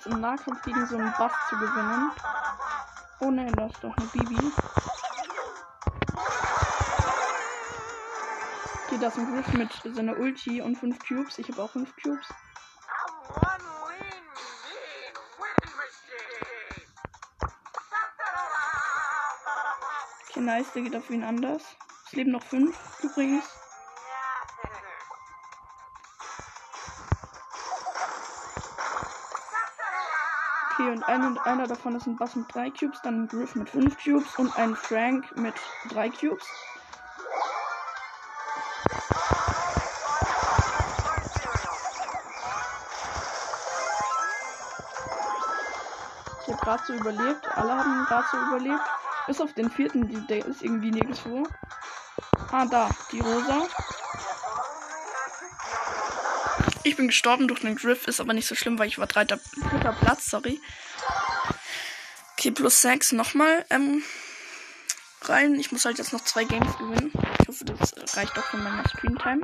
Im 0.08 0.22
Nahkampf 0.22 0.62
gegen 0.64 0.86
so 0.88 0.98
einen 0.98 1.14
Bass 1.18 1.34
zu 1.50 1.58
gewinnen. 1.58 2.12
Oh 3.20 3.32
nein, 3.32 3.52
da 3.54 3.66
ist 3.66 3.84
doch 3.84 3.96
eine 3.98 4.08
Bibi. 4.08 4.52
Okay, 8.86 8.98
das 9.02 9.18
ein 9.18 9.34
Griff 9.34 9.54
mit 9.54 9.96
seiner 9.96 10.18
Ulti 10.18 10.62
und 10.62 10.78
5 10.78 11.00
Cubes. 11.08 11.38
Ich 11.40 11.50
habe 11.50 11.62
auch 11.62 11.72
5 11.72 11.94
Cubes. 12.02 12.28
Okay, 20.30 20.40
nice, 20.42 20.72
der 20.74 20.84
geht 20.84 20.96
auf 20.96 21.10
ihn 21.10 21.24
anders. 21.24 21.64
Es 22.06 22.14
leben 22.14 22.32
noch 22.32 22.44
5 22.44 23.04
übrigens. 23.04 23.46
Okay, 31.08 31.16
und 31.16 31.24
ein, 31.24 31.38
einer 31.40 31.68
davon 31.68 31.96
ist 31.96 32.06
ein 32.06 32.18
Bass 32.18 32.36
mit 32.36 32.54
3 32.54 32.70
Cubes, 32.72 33.00
dann 33.02 33.24
ein 33.24 33.28
Griff 33.30 33.56
mit 33.56 33.70
5 33.70 34.04
Cubes 34.04 34.36
und 34.38 34.54
ein 34.58 34.76
Frank 34.76 35.38
mit 35.38 35.54
3 35.90 36.10
Cubes. 36.10 36.44
Ich 46.42 46.54
habe 46.54 46.62
gerade 46.62 46.84
so 46.86 46.94
überlebt. 46.94 47.48
Alle 47.56 47.72
haben 47.72 48.06
gerade 48.06 48.28
so 48.30 48.38
überlebt. 48.38 48.84
Bis 49.28 49.40
auf 49.40 49.54
den 49.54 49.72
vierten, 49.72 50.28
der 50.28 50.46
ist 50.46 50.62
irgendwie 50.62 50.92
nirgendwo. 50.92 51.48
Ah, 52.52 52.66
da, 52.66 52.90
die 53.14 53.22
Rosa. 53.22 53.66
Ich 56.84 56.96
bin 56.96 57.08
gestorben 57.08 57.48
durch 57.48 57.66
einen 57.66 57.76
Griff, 57.76 58.08
ist 58.08 58.22
aber 58.22 58.34
nicht 58.34 58.48
so 58.48 58.56
schlimm, 58.56 58.80
weil 58.80 58.88
ich 58.88 58.98
war 58.98 59.08
dritter, 59.08 59.40
dritter 59.70 59.94
Platz, 59.94 60.30
sorry. 60.30 60.62
Okay, 62.40 62.52
plus 62.52 62.84
6 62.84 63.14
nochmal 63.14 63.66
ähm, 63.72 64.04
rein. 65.24 65.56
Ich 65.56 65.72
muss 65.72 65.86
halt 65.86 65.98
jetzt 65.98 66.14
noch 66.14 66.22
zwei 66.22 66.44
Games 66.44 66.78
gewinnen. 66.78 67.12
Ich 67.42 67.48
hoffe, 67.48 67.66
das 67.66 68.16
reicht 68.16 68.38
doch 68.38 68.44
für 68.44 68.58
meine 68.58 68.88
Screentime. 68.88 69.42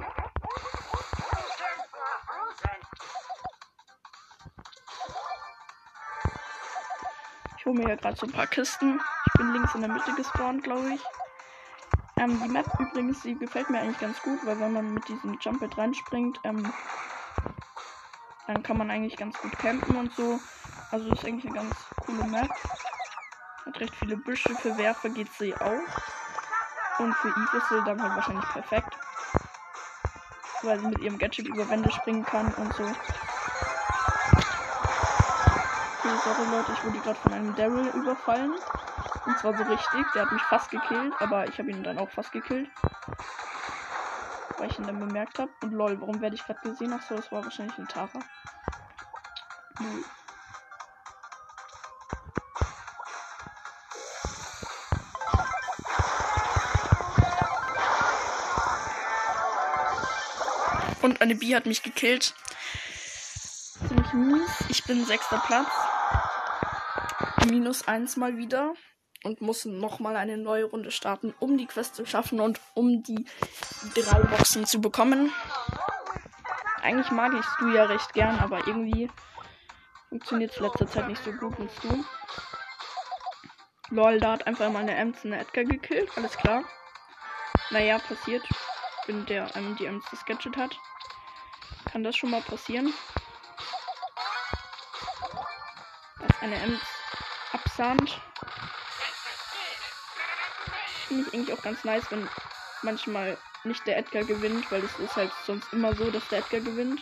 Ich 7.57 7.65
hole 7.65 7.79
mir 7.79 7.89
ja 7.89 7.95
gerade 7.95 8.15
so 8.15 8.27
ein 8.27 8.31
paar 8.31 8.45
Kisten. 8.45 9.01
Ich 9.25 9.33
bin 9.39 9.53
links 9.53 9.73
in 9.73 9.81
der 9.81 9.89
Mitte 9.89 10.13
gespawnt, 10.15 10.63
glaube 10.63 10.93
ich. 10.93 11.01
Ähm, 12.17 12.39
die 12.43 12.49
Map 12.49 12.67
übrigens, 12.79 13.23
die 13.23 13.33
gefällt 13.33 13.71
mir 13.71 13.79
eigentlich 13.79 13.99
ganz 13.99 14.21
gut, 14.21 14.45
weil 14.45 14.59
wenn 14.59 14.71
man 14.71 14.93
mit 14.93 15.07
diesem 15.07 15.39
Jumpet 15.41 15.75
reinspringt, 15.79 16.39
ähm, 16.43 16.71
dann 18.45 18.61
kann 18.61 18.77
man 18.77 18.91
eigentlich 18.91 19.17
ganz 19.17 19.35
gut 19.39 19.57
campen 19.57 19.95
und 19.95 20.13
so. 20.13 20.39
Also 20.91 21.11
ist 21.11 21.25
eigentlich 21.25 21.45
eine 21.45 21.55
ganz 21.55 21.75
coole 22.05 22.23
Map. 22.25 22.51
Hat 23.65 23.79
recht 23.79 23.95
viele 23.95 24.17
Büsche. 24.17 24.55
Für 24.55 24.77
Werfer 24.77 25.09
geht 25.09 25.33
sie 25.33 25.55
auch. 25.55 25.81
Und 26.99 27.15
für 27.15 27.29
Eve 27.29 27.57
ist 27.57 27.71
dann 27.87 28.01
halt 28.01 28.15
wahrscheinlich 28.15 28.47
perfekt. 28.49 28.97
Weil 30.61 30.79
sie 30.79 30.87
mit 30.87 30.99
ihrem 30.99 31.17
Gadget 31.17 31.47
über 31.47 31.67
Wände 31.69 31.91
springen 31.91 32.23
kann 32.23 32.53
und 32.53 32.73
so. 32.75 32.83
Okay, 36.03 36.17
sorry 36.23 36.49
Leute, 36.51 36.71
ich 36.73 36.83
wurde 36.83 36.99
gerade 36.99 37.19
von 37.19 37.33
einem 37.33 37.55
Daryl 37.55 37.87
überfallen. 37.87 38.53
Und 39.25 39.37
zwar 39.39 39.57
so 39.57 39.63
richtig. 39.63 40.05
Der 40.13 40.23
hat 40.23 40.31
mich 40.31 40.43
fast 40.43 40.69
gekillt, 40.69 41.13
aber 41.19 41.47
ich 41.47 41.57
habe 41.57 41.71
ihn 41.71 41.83
dann 41.83 41.97
auch 41.97 42.11
fast 42.11 42.31
gekillt. 42.31 42.69
Weil 44.57 44.69
ich 44.69 44.77
ihn 44.77 44.85
dann 44.85 44.99
bemerkt 44.99 45.39
habe. 45.39 45.51
Und 45.61 45.71
lol, 45.71 45.99
warum 45.99 46.21
werde 46.21 46.35
ich 46.35 46.45
gerade 46.45 46.59
gesehen? 46.61 46.93
Achso, 46.93 47.15
das 47.15 47.31
war 47.31 47.43
wahrscheinlich 47.43 47.77
ein 47.77 47.87
Tara. 47.87 48.19
Null. 49.79 50.03
Und 61.03 61.19
eine 61.21 61.35
Bi 61.35 61.49
hat 61.49 61.65
mich 61.65 61.83
gekillt. 61.83 62.33
Ziemlich 63.89 64.13
mies. 64.13 64.49
Ich 64.69 64.85
bin 64.85 65.03
sechster 65.03 65.43
Platz. 65.45 65.67
Minus 67.49 67.89
eins 67.89 68.15
mal 68.15 68.37
wieder. 68.37 68.73
Und 69.25 69.41
muss 69.41 69.65
nochmal 69.65 70.15
eine 70.15 70.37
neue 70.37 70.63
Runde 70.63 70.91
starten, 70.91 71.33
um 71.39 71.57
die 71.57 71.65
Quest 71.65 71.95
zu 71.95 72.05
schaffen 72.05 72.39
und 72.39 72.61
um 72.73 73.03
die 73.03 73.25
drei 73.95 74.21
Boxen 74.21 74.65
zu 74.65 74.79
bekommen. 74.79 75.33
Eigentlich 76.81 77.11
mag 77.11 77.33
ich 77.37 77.45
Stu 77.45 77.67
ja 77.73 77.83
recht 77.83 78.13
gern, 78.13 78.39
aber 78.39 78.65
irgendwie 78.65 79.11
funktioniert 80.07 80.51
es 80.51 80.59
letzter 80.59 80.87
Zeit 80.87 81.09
nicht 81.09 81.23
so 81.23 81.33
gut 81.33 81.59
mit 81.59 81.69
Stu. 81.73 82.03
Lol, 83.89 84.19
da 84.21 84.33
hat 84.33 84.47
einfach 84.47 84.69
mal 84.71 84.79
eine 84.79 84.95
Ems 84.95 85.25
eine 85.25 85.39
Edgar 85.39 85.65
gekillt, 85.65 86.11
alles 86.15 86.37
klar. 86.37 86.63
Naja, 87.71 87.99
passiert. 87.99 88.43
Wenn 89.05 89.25
der 89.25 89.53
einem 89.55 89.75
die 89.75 89.85
Ems 89.85 90.05
gesketchet 90.09 90.55
hat 90.55 90.77
kann 91.93 92.03
das 92.03 92.17
schon 92.17 92.31
mal 92.31 92.41
passieren. 92.41 92.91
Dass 96.19 96.41
eine 96.41 96.55
Ems 96.55 96.81
absahnt. 97.51 98.19
Finde 101.07 101.27
ich 101.27 101.33
eigentlich 101.35 101.53
auch 101.55 101.61
ganz 101.61 101.83
nice, 101.83 102.09
wenn 102.09 102.27
manchmal 102.81 103.37
nicht 103.63 103.85
der 103.85 103.99
Edgar 103.99 104.23
gewinnt, 104.23 104.71
weil 104.71 104.83
es 104.83 104.97
ist 104.97 105.15
halt 105.15 105.31
sonst 105.45 105.71
immer 105.71 105.95
so, 105.95 106.09
dass 106.09 106.27
der 106.29 106.39
Edgar 106.39 106.61
gewinnt. 106.61 106.99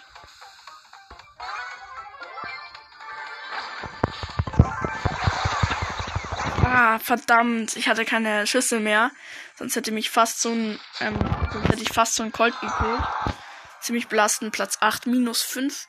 Ah, 6.65 6.99
verdammt, 6.99 7.77
ich 7.77 7.87
hatte 7.87 8.03
keine 8.03 8.45
Schüssel 8.45 8.81
mehr. 8.81 9.11
Sonst 9.55 9.77
hätte 9.77 9.93
mich 9.93 10.09
fast 10.09 10.41
so 10.41 10.49
ein, 10.49 10.77
ähm, 10.99 11.17
hätte 11.63 11.81
ich 11.81 11.93
fast 11.93 12.15
so 12.15 12.23
ein 12.23 12.33
Colt 12.33 12.59
gekillt 12.59 13.03
ziemlich 13.81 14.07
belastend. 14.07 14.51
Platz 14.51 14.77
8, 14.79 15.07
minus 15.07 15.41
5. 15.41 15.87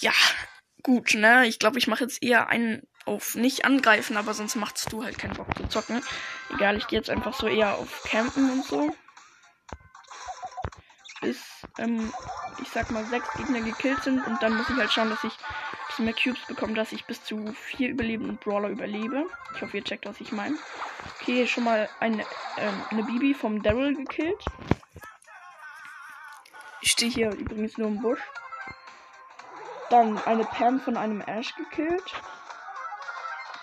Ja, 0.00 0.12
gut, 0.82 1.14
ne? 1.14 1.46
Ich 1.46 1.58
glaube, 1.58 1.78
ich 1.78 1.86
mache 1.86 2.04
jetzt 2.04 2.22
eher 2.22 2.48
einen 2.48 2.82
auf 3.04 3.34
nicht 3.34 3.64
angreifen, 3.64 4.16
aber 4.16 4.34
sonst 4.34 4.56
machst 4.56 4.92
du 4.92 5.04
halt 5.04 5.18
keinen 5.18 5.34
Bock 5.34 5.56
zu 5.56 5.66
zocken. 5.68 6.02
Egal, 6.52 6.76
ich 6.76 6.86
gehe 6.86 6.98
jetzt 6.98 7.10
einfach 7.10 7.34
so 7.34 7.46
eher 7.46 7.76
auf 7.76 8.02
Campen 8.04 8.50
und 8.50 8.64
so. 8.64 8.94
Bis, 11.20 11.38
ähm, 11.78 12.12
ich 12.60 12.68
sag 12.68 12.90
mal, 12.90 13.04
sechs 13.06 13.28
Gegner 13.36 13.60
gekillt 13.60 14.02
sind 14.02 14.24
und 14.26 14.42
dann 14.42 14.56
muss 14.56 14.68
ich 14.68 14.76
halt 14.76 14.92
schauen, 14.92 15.10
dass 15.10 15.22
ich 15.22 15.32
ein 15.32 15.86
bisschen 15.86 16.04
mehr 16.04 16.14
Cubes 16.14 16.46
bekomme, 16.46 16.74
dass 16.74 16.92
ich 16.92 17.04
bis 17.04 17.22
zu 17.22 17.52
vier 17.52 17.90
überlebenden 17.90 18.38
Brawler 18.38 18.68
überlebe. 18.70 19.26
Ich 19.54 19.62
hoffe, 19.62 19.76
ihr 19.76 19.84
checkt, 19.84 20.06
was 20.06 20.20
ich 20.20 20.32
meine. 20.32 20.56
Okay, 21.20 21.46
schon 21.46 21.64
mal 21.64 21.88
eine, 22.00 22.24
ähm, 22.56 22.82
eine 22.90 23.04
Bibi 23.04 23.34
vom 23.34 23.62
Daryl 23.62 23.94
gekillt. 23.94 24.44
Ich 26.82 26.90
stehe 26.90 27.10
hier 27.10 27.32
übrigens 27.32 27.78
nur 27.78 27.86
im 27.86 28.00
Busch. 28.00 28.20
Dann 29.88 30.18
eine 30.24 30.44
Pam 30.44 30.80
von 30.80 30.96
einem 30.96 31.20
Ash 31.20 31.54
gekillt. 31.54 32.20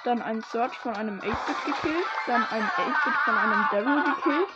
Dann 0.06 0.22
ein 0.22 0.42
Search 0.42 0.78
von 0.78 0.96
einem 0.96 1.20
8-Bit 1.20 1.66
gekillt. 1.66 2.06
Dann 2.28 2.46
ein 2.46 2.64
8-Bit 2.64 3.14
von 3.26 3.38
einem 3.38 3.66
Devil 3.74 4.04
gekillt. 4.16 4.48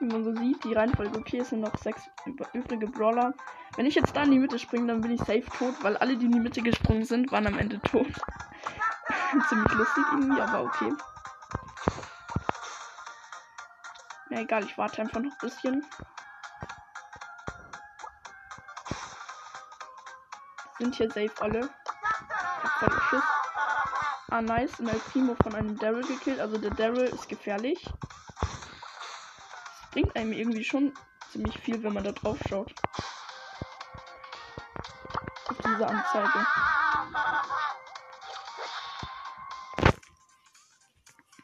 Wie 0.00 0.06
man 0.06 0.24
so 0.24 0.34
sieht, 0.34 0.64
die 0.64 0.72
Reihenfolge 0.72 1.18
okay, 1.18 1.40
es 1.40 1.50
sind 1.50 1.60
noch 1.60 1.76
sechs 1.76 2.02
übrige 2.54 2.86
Brawler. 2.86 3.34
Wenn 3.76 3.84
ich 3.84 3.96
jetzt 3.96 4.16
da 4.16 4.22
in 4.22 4.30
die 4.30 4.38
Mitte 4.38 4.58
springe, 4.58 4.86
dann 4.86 5.02
bin 5.02 5.10
ich 5.10 5.20
safe 5.20 5.44
tot, 5.58 5.74
weil 5.82 5.96
alle, 5.98 6.16
die 6.16 6.24
in 6.26 6.32
die 6.32 6.40
Mitte 6.40 6.62
gesprungen 6.62 7.04
sind, 7.04 7.30
waren 7.32 7.46
am 7.46 7.58
Ende 7.58 7.80
tot. 7.80 8.06
Ziemlich 9.48 9.72
lustig 9.72 10.04
irgendwie, 10.12 10.40
aber 10.40 10.62
okay. 10.62 10.92
Na 14.30 14.40
egal, 14.40 14.64
ich 14.64 14.78
warte 14.78 15.02
einfach 15.02 15.20
noch 15.20 15.32
ein 15.32 15.38
bisschen. 15.40 15.84
Sind 20.88 20.96
hier 20.96 21.28
safe 21.28 21.42
alle. 21.42 21.68
Ah, 24.30 24.40
nice. 24.40 24.80
Und 24.80 24.88
El 24.88 24.98
Primo 24.98 25.36
von 25.42 25.54
einem 25.54 25.78
Daryl 25.78 26.06
gekillt. 26.06 26.40
Also 26.40 26.56
der 26.56 26.70
Daryl 26.70 27.08
ist 27.08 27.28
gefährlich. 27.28 27.84
Bringt 29.92 30.16
einem 30.16 30.32
irgendwie 30.32 30.64
schon 30.64 30.94
ziemlich 31.30 31.58
viel, 31.60 31.82
wenn 31.82 31.92
man 31.92 32.04
da 32.04 32.12
drauf 32.12 32.38
schaut. 32.48 32.72
Auf 35.48 35.56
diese 35.58 35.86
Anzeige. 35.86 36.46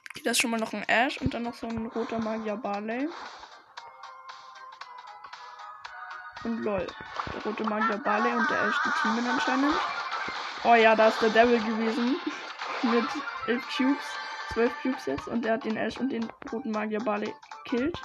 Okay, 0.09 0.22
da 0.24 0.30
ist 0.30 0.40
schon 0.40 0.52
mal 0.52 0.61
noch 0.61 0.72
ein 0.72 0.88
Ash 0.88 1.18
und 1.18 1.35
dann 1.35 1.42
noch 1.42 1.54
so 1.54 1.66
ein 1.66 1.88
roter 1.88 2.18
Magier 2.18 2.57
Barley. 2.57 3.11
Und 6.44 6.62
lol. 6.62 6.87
Der 7.35 7.42
rote 7.42 7.64
Magier 7.64 7.98
Barley 7.98 8.33
und 8.33 8.48
der 8.50 8.72
die 8.85 8.90
Teamen 9.02 9.26
anscheinend. 9.26 9.74
Oh 10.64 10.74
ja, 10.74 10.94
da 10.94 11.09
ist 11.09 11.20
der 11.22 11.30
Devil 11.30 11.59
gewesen. 11.59 12.16
Mit 12.83 13.04
11 13.46 13.76
Cubes. 13.76 14.04
12 14.52 14.83
Cubes 14.83 15.07
jetzt. 15.07 15.28
Und 15.28 15.44
der 15.44 15.54
hat 15.54 15.64
den 15.64 15.76
Ash 15.76 15.98
und 15.98 16.11
den 16.11 16.28
roten 16.52 16.70
Magier 16.70 17.00
Barley 17.00 17.35
gekillt. 17.64 17.98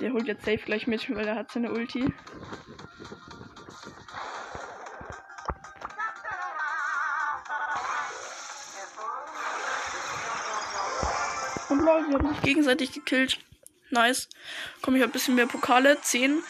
Der 0.00 0.12
holt 0.12 0.26
jetzt 0.26 0.44
safe 0.44 0.58
gleich 0.58 0.86
mit, 0.86 1.08
weil 1.14 1.26
er 1.26 1.36
hat 1.36 1.52
seine 1.52 1.72
Ulti. 1.72 2.12
Und 11.74 11.80
lol, 11.80 12.08
wir 12.08 12.18
haben 12.18 12.26
uns 12.26 12.40
gegenseitig 12.42 12.92
gekillt. 12.92 13.40
Nice. 13.90 14.28
Komm, 14.80 14.94
ich 14.94 15.02
habe 15.02 15.10
ein 15.10 15.12
bisschen 15.12 15.34
mehr 15.34 15.48
Pokale. 15.48 16.00
10. 16.00 16.40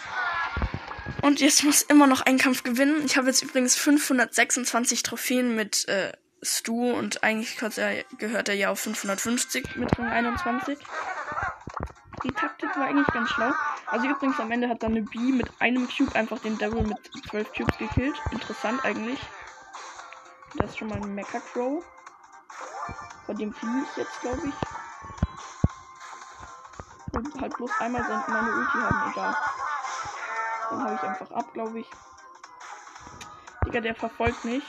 Und 1.22 1.40
jetzt 1.40 1.64
muss 1.64 1.80
immer 1.80 2.06
noch 2.06 2.20
ein 2.20 2.36
Kampf 2.36 2.62
gewinnen. 2.62 3.02
Ich 3.06 3.16
habe 3.16 3.28
jetzt 3.28 3.42
übrigens 3.42 3.74
526 3.74 5.02
Trophäen 5.02 5.56
mit 5.56 5.88
äh, 5.88 6.12
Stu 6.42 6.92
und 6.92 7.24
eigentlich 7.24 7.56
gehört 7.56 8.50
er 8.50 8.54
ja 8.54 8.68
auf 8.68 8.80
550 8.80 9.76
mit 9.76 9.98
Rang 9.98 10.10
21. 10.10 10.78
Die 12.22 12.32
Taktik 12.32 12.76
war 12.76 12.84
eigentlich 12.84 13.06
ganz 13.06 13.30
schlau. 13.30 13.50
Also 13.86 14.06
übrigens 14.06 14.38
am 14.40 14.52
Ende 14.52 14.68
hat 14.68 14.82
dann 14.82 14.92
eine 14.92 15.04
B 15.04 15.18
mit 15.18 15.46
einem 15.58 15.88
Cube 15.88 16.14
einfach 16.14 16.40
den 16.40 16.58
Devil 16.58 16.82
mit 16.82 16.98
12 17.30 17.50
Cubes 17.54 17.78
gekillt. 17.78 18.20
Interessant 18.30 18.84
eigentlich. 18.84 19.20
Das 20.56 20.68
ist 20.68 20.78
schon 20.80 20.88
mal 20.88 21.00
ein 21.00 21.14
Mecha 21.14 21.40
Crow. 21.40 21.82
Bei 23.26 23.32
dem 23.32 23.54
fliege 23.54 23.86
ich 23.90 23.96
jetzt, 23.96 24.20
glaube 24.20 24.48
ich 24.48 24.73
bloß 27.56 27.70
einmal 27.80 28.02
meine 28.02 28.50
Ulti 28.50 28.78
haben, 28.78 29.10
egal. 29.10 29.36
Dann 30.70 30.84
habe 30.84 30.94
ich 30.94 31.02
einfach 31.02 31.30
ab, 31.30 31.52
glaube 31.52 31.80
ich. 31.80 31.90
Digga, 33.66 33.80
der 33.80 33.94
verfolgt 33.94 34.44
mich. 34.44 34.64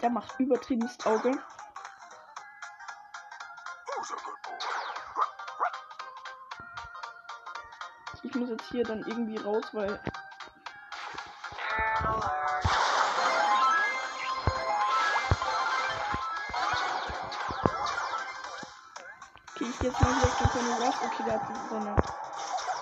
Der 0.00 0.10
macht 0.10 0.38
übertriebenes 0.38 1.04
Auge. 1.06 1.32
Ich 8.34 8.40
muss 8.40 8.50
jetzt 8.50 8.68
hier 8.72 8.82
dann 8.82 8.98
irgendwie 9.06 9.36
raus, 9.36 9.62
weil. 9.72 10.00
jetzt 19.82 20.00
mal 20.00 20.14
hier 20.14 20.26
auf 20.26 20.52
den 20.52 20.82
Ruff. 20.82 21.02
Okay, 21.04 21.22
der 21.26 21.34
hat 21.34 21.42
so 21.68 21.76
eine 21.76 21.96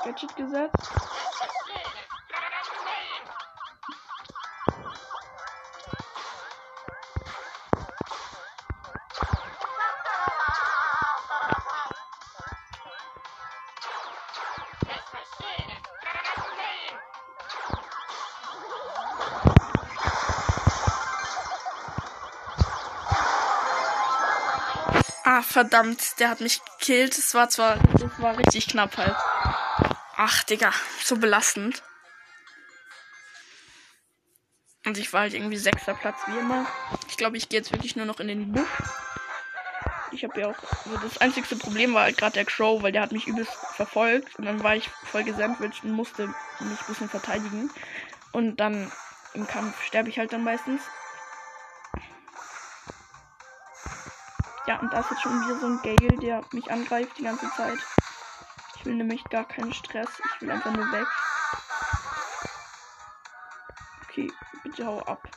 Gadget 0.05 0.37
gesetzt. 0.37 1.02
Ah, 25.43 25.45
verdammt, 25.45 26.21
der 26.21 26.31
hat 26.31 26.41
mich 26.41 26.61
gekillt. 26.79 27.19
Es 27.19 27.35
war 27.35 27.49
zwar, 27.49 27.77
das 27.95 28.11
war 28.19 28.39
richtig 28.39 28.69
knapp 28.69 28.97
halt. 28.97 29.17
Ach, 30.17 30.45
Digga, 30.45 30.71
so 31.03 31.17
belastend. 31.17 31.83
Und 34.87 34.99
ich 34.99 35.13
war 35.13 35.23
halt 35.23 35.35
irgendwie 35.35 35.57
sechster 35.57 35.95
Platz, 35.95 36.21
wie 36.27 36.39
immer. 36.39 36.67
Ich 37.09 37.17
glaube, 37.17 37.37
ich 37.37 37.49
gehe 37.49 37.59
jetzt 37.59 37.73
wirklich 37.73 37.97
nur 37.97 38.07
noch 38.07 38.21
in 38.21 38.29
den 38.29 38.53
Busch. 38.53 38.69
Ich 40.13 40.23
habe 40.23 40.41
ja 40.41 40.49
auch. 40.49 40.63
Also 40.85 41.09
das 41.09 41.19
einzigste 41.19 41.57
Problem 41.57 41.93
war 41.95 42.03
halt 42.05 42.19
gerade 42.19 42.35
der 42.35 42.45
Crow, 42.45 42.81
weil 42.81 42.93
der 42.93 43.03
hat 43.03 43.11
mich 43.11 43.27
übelst 43.27 43.53
verfolgt. 43.75 44.39
Und 44.39 44.45
dann 44.45 44.63
war 44.63 44.77
ich 44.77 44.89
voll 45.11 45.25
gesandwiched 45.25 45.83
und 45.83 45.91
musste 45.91 46.29
mich 46.61 46.81
ein 46.81 46.87
bisschen 46.87 47.09
verteidigen. 47.09 47.69
Und 48.31 48.61
dann 48.61 48.93
im 49.35 49.49
Kampf 49.49 49.83
sterbe 49.83 50.09
ich 50.09 50.21
halt 50.21 50.33
dann 50.33 50.45
meistens. 50.45 50.83
Ja, 54.67 54.79
und 54.79 54.93
da 54.93 55.01
ist 55.01 55.11
jetzt 55.11 55.23
schon 55.23 55.41
wieder 55.41 55.59
so 55.59 55.67
ein 55.67 55.83
Gale, 55.83 56.17
der 56.19 56.43
mich 56.53 56.71
angreift 56.71 57.19
die 57.19 57.25
ganze 57.25 57.51
Zeit. 57.51 57.85
Ich 58.77 58.87
will 58.87 58.95
nämlich 58.95 59.25
gar 59.29 59.45
keinen 59.45 59.73
Stress. 59.73 60.21
Ich 60.25 60.41
will 60.41 60.51
einfach 60.51 60.71
nur 60.71 60.91
weg. 60.93 61.09
Okay, 64.09 64.33
bitte 64.63 64.87
hau 64.87 65.01
ab. 65.01 65.29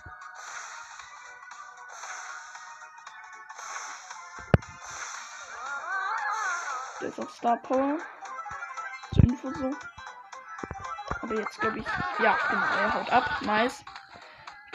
Der 7.02 7.10
ist 7.10 7.20
auf 7.20 7.32
Star 7.32 7.58
Power. 7.58 7.98
Zur 9.14 9.24
Info 9.24 9.52
so. 9.54 9.76
Aber 11.22 11.36
jetzt 11.36 11.60
glaube 11.60 11.80
ich. 11.80 11.86
Ja, 12.20 12.38
genau, 12.50 12.68
er 12.78 12.94
haut 12.94 13.12
ab. 13.12 13.42
Nice. 13.42 13.84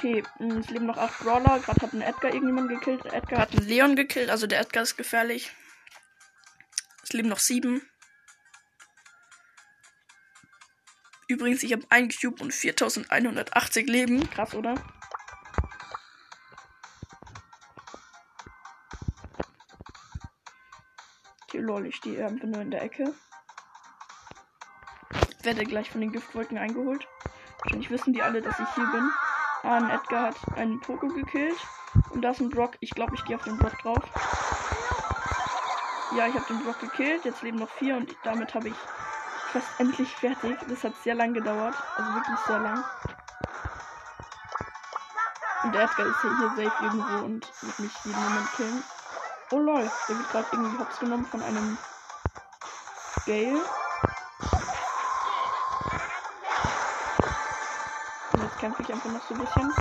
Okay, 0.02 0.22
hm, 0.38 0.56
es 0.56 0.70
leben 0.70 0.86
noch 0.86 0.96
acht 0.96 1.18
Brawler. 1.18 1.58
Gerade 1.58 1.82
hat 1.82 1.92
ein 1.92 2.00
Edgar 2.00 2.32
irgendjemand 2.32 2.70
gekillt. 2.70 3.04
Edgar 3.04 3.40
hat 3.40 3.52
einen 3.52 3.66
Leon 3.66 3.96
gekillt. 3.96 4.30
Also 4.30 4.46
der 4.46 4.60
Edgar 4.60 4.82
ist 4.82 4.96
gefährlich. 4.96 5.52
Es 7.02 7.12
leben 7.12 7.28
noch 7.28 7.38
sieben. 7.38 7.82
Übrigens, 11.28 11.62
ich 11.62 11.72
habe 11.74 11.84
ein 11.90 12.08
Cube 12.08 12.42
und 12.42 12.54
4180 12.54 13.86
Leben. 13.88 14.30
Krass, 14.30 14.54
oder? 14.54 14.74
Okay, 21.42 21.58
lol, 21.58 21.84
ich 21.84 21.96
stehe 21.96 22.26
einfach 22.26 22.46
nur 22.46 22.62
in 22.62 22.70
der 22.70 22.80
Ecke. 22.80 23.12
Werde 25.42 25.64
gleich 25.64 25.90
von 25.90 26.00
den 26.00 26.12
Giftwolken 26.12 26.56
eingeholt. 26.56 27.06
Wahrscheinlich 27.58 27.90
wissen 27.90 28.14
die 28.14 28.22
alle, 28.22 28.40
dass 28.40 28.58
ich 28.58 28.74
hier 28.74 28.86
bin. 28.86 29.10
Ah, 29.62 29.76
ein 29.76 29.90
Edgar 29.90 30.28
hat 30.28 30.36
einen 30.56 30.80
Poko 30.80 31.08
gekillt. 31.08 31.56
Und 32.10 32.22
da 32.22 32.30
ist 32.30 32.40
ein 32.40 32.50
Brock. 32.50 32.76
Ich 32.80 32.94
glaube, 32.94 33.14
ich 33.14 33.24
gehe 33.24 33.36
auf 33.36 33.44
den 33.44 33.58
Brock 33.58 33.78
drauf. 33.82 34.02
Ja, 36.16 36.26
ich 36.26 36.34
habe 36.34 36.46
den 36.46 36.62
Brock 36.64 36.80
gekillt. 36.80 37.24
Jetzt 37.24 37.42
leben 37.42 37.58
noch 37.58 37.70
vier 37.70 37.96
und 37.96 38.16
damit 38.22 38.54
habe 38.54 38.68
ich 38.68 38.76
fast 39.52 39.68
endlich 39.78 40.14
fertig. 40.16 40.58
Das 40.68 40.84
hat 40.84 40.96
sehr 41.02 41.14
lang 41.14 41.34
gedauert. 41.34 41.74
Also 41.96 42.14
wirklich 42.14 42.38
sehr 42.46 42.58
lang. 42.58 42.84
Und 45.62 45.74
der 45.74 45.82
Edgar 45.82 46.06
ist 46.06 46.20
hier 46.22 46.30
safe 46.30 46.84
irgendwo 46.84 47.24
und 47.24 47.62
wird 47.62 47.78
mich 47.80 47.92
jeden 48.04 48.22
Moment 48.22 48.52
killen. 48.56 48.82
Oh 49.52 49.58
lol, 49.58 49.90
der 50.08 50.18
wird 50.18 50.30
gerade 50.30 50.46
irgendwie 50.52 50.78
hops 50.78 50.98
genommen 51.00 51.26
von 51.26 51.42
einem 51.42 51.76
Gale. 53.26 53.60
Kämpfe 58.60 58.82
ich 58.82 58.92
einfach 58.92 59.10
noch 59.10 59.26
so 59.26 59.34
ein 59.34 59.40
bisschen. 59.40 59.72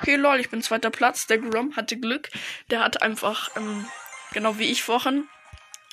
Okay, 0.00 0.16
lol, 0.16 0.38
ich 0.38 0.50
bin 0.50 0.62
zweiter 0.62 0.90
Platz. 0.90 1.26
Der 1.26 1.38
Grom 1.38 1.76
hatte 1.76 1.98
Glück. 1.98 2.30
Der 2.70 2.80
hat 2.80 3.02
einfach, 3.02 3.54
ähm, 3.56 3.86
genau 4.32 4.58
wie 4.58 4.70
ich 4.70 4.82
vorhin, 4.82 5.28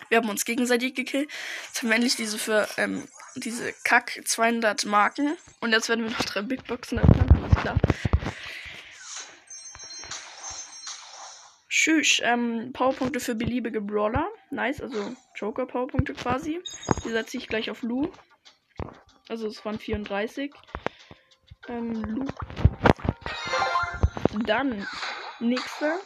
wir 0.10 0.18
haben 0.18 0.30
uns 0.30 0.46
gegenseitig 0.46 0.94
gekillt. 0.94 1.30
Jetzt 1.68 1.82
haben 1.82 1.90
wir 1.90 1.96
endlich 1.96 2.18
diese 2.18 2.38
für, 2.38 2.68
ähm, 2.78 3.08
diese 3.36 3.74
Kack 3.86 4.22
200 4.26 4.86
Marken. 4.86 5.38
Und 5.62 5.72
jetzt 5.72 5.88
werden 5.90 6.04
wir 6.04 6.12
noch 6.12 6.26
drei 6.26 6.42
Big 6.42 6.66
Boxen 6.68 7.00
öffnen. 7.00 7.32
Alles 7.32 7.56
klar. 7.56 7.78
Tschüss. 11.70 12.20
Ähm, 12.22 12.72
Powerpunkte 12.74 13.22
für 13.22 13.36
beliebige 13.36 13.80
Brawler. 13.80 14.28
Nice, 14.50 14.82
also 14.82 15.16
Joker-Powerpunkte 15.36 16.14
quasi. 16.14 16.62
Die 17.06 17.10
setze 17.10 17.38
ich 17.38 17.48
gleich 17.48 17.72
auf 17.72 17.82
Lu. 17.82 18.12
Also 19.30 19.48
es 19.48 19.64
waren 19.64 19.80
34. 19.80 20.54
Ähm, 21.72 22.04
Lu. 22.04 22.26
Dann 24.46 24.86
nächste. 25.40 26.00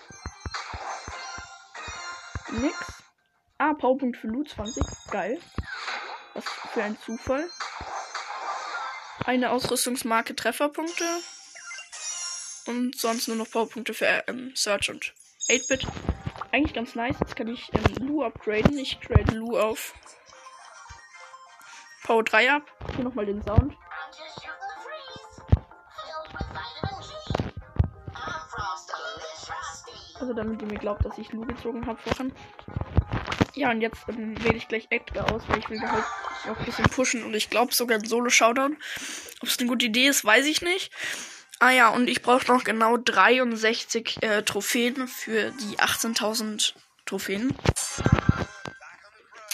Nix. 2.51 3.03
Ah, 3.57 3.73
Powerpunkt 3.73 4.17
für 4.17 4.27
Lu 4.27 4.43
20. 4.43 4.83
Geil. 5.09 5.39
Was 6.35 6.45
für 6.71 6.83
ein 6.83 6.97
Zufall. 6.99 7.49
Eine 9.25 9.49
Ausrüstungsmarke 9.49 10.35
Trefferpunkte. 10.35 11.03
Und 12.67 12.95
sonst 12.95 13.27
nur 13.27 13.37
noch 13.37 13.49
Powerpunkte 13.49 13.95
für 13.95 14.23
ähm, 14.27 14.51
Search 14.55 14.91
und 14.91 15.13
8-Bit. 15.49 15.87
Eigentlich 16.51 16.75
ganz 16.75 16.93
nice. 16.93 17.15
Jetzt 17.19 17.35
kann 17.35 17.47
ich 17.47 17.71
ähm, 17.73 18.07
Lu 18.07 18.23
upgraden. 18.23 18.77
Ich 18.77 18.99
grade 19.01 19.35
Lu 19.35 19.57
auf 19.57 19.95
Power 22.03 22.23
3 22.23 22.51
ab. 22.51 22.71
Hier 22.95 23.03
nochmal 23.03 23.25
den 23.25 23.41
Sound. 23.41 23.75
Also 30.25 30.33
damit 30.33 30.59
ihr 30.59 30.67
mir 30.67 30.79
glaubt, 30.79 31.05
dass 31.05 31.19
ich 31.19 31.31
Lu 31.33 31.45
gezogen 31.45 31.85
habe 31.85 31.99
vorhin. 32.01 32.33
Ja, 33.53 33.69
und 33.69 33.81
jetzt 33.81 34.09
ähm, 34.09 34.43
wähle 34.43 34.55
ich 34.55 34.67
gleich 34.67 34.87
Edgar 34.89 35.31
aus, 35.31 35.43
weil 35.47 35.59
ich 35.59 35.69
will 35.69 35.79
halt 35.79 36.03
auch 36.49 36.57
ein 36.57 36.65
bisschen 36.65 36.85
pushen 36.85 37.23
und 37.23 37.35
ich 37.35 37.51
glaube 37.51 37.75
sogar 37.75 37.99
ein 37.99 38.05
Solo-Showdown. 38.05 38.75
Ob 39.41 39.47
es 39.47 39.59
eine 39.59 39.69
gute 39.69 39.85
Idee 39.85 40.07
ist, 40.07 40.25
weiß 40.25 40.47
ich 40.47 40.63
nicht. 40.63 40.91
Ah 41.59 41.69
ja, 41.69 41.89
und 41.89 42.09
ich 42.09 42.23
brauche 42.23 42.51
noch 42.51 42.63
genau 42.63 42.97
63 42.97 44.23
äh, 44.23 44.41
Trophäen 44.41 45.07
für 45.07 45.51
die 45.51 45.77
18.000 45.77 46.73
Trophäen. 47.05 47.55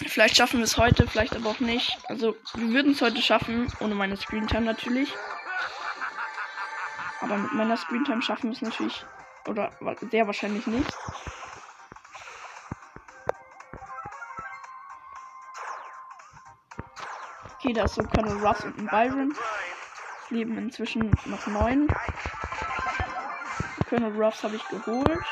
Vielleicht 0.08 0.38
schaffen 0.38 0.60
wir 0.60 0.64
es 0.64 0.78
heute, 0.78 1.06
vielleicht 1.06 1.36
aber 1.36 1.50
auch 1.50 1.60
nicht. 1.60 1.98
Also, 2.08 2.38
wir 2.56 2.70
würden 2.70 2.94
es 2.94 3.02
heute 3.02 3.22
schaffen, 3.22 3.68
ohne 3.82 3.94
meine 3.94 4.16
Screentime 4.16 4.62
natürlich. 4.62 5.14
Aber 7.20 7.38
mit 7.38 7.52
meiner 7.52 7.76
Screentime 7.76 8.22
schaffen 8.22 8.52
wir 8.52 8.56
es 8.56 8.62
natürlich 8.62 9.04
oder 9.48 9.72
sehr 10.10 10.28
wahrscheinlich 10.28 10.68
nicht. 10.68 10.98
Okay, 17.56 17.74
da 17.74 17.84
ist 17.84 17.96
so 17.96 18.04
Colonel 18.04 18.44
Russ 18.44 18.64
und 18.64 18.78
ein 18.80 18.88
Byron. 18.88 19.36
Es 20.24 20.32
leben 20.32 20.58
inzwischen 20.58 21.16
noch 21.26 21.46
neun. 21.48 21.88
Colonel 23.88 24.20
Ruffs 24.20 24.44
habe 24.44 24.56
ich 24.56 24.68
geholt. 24.70 25.26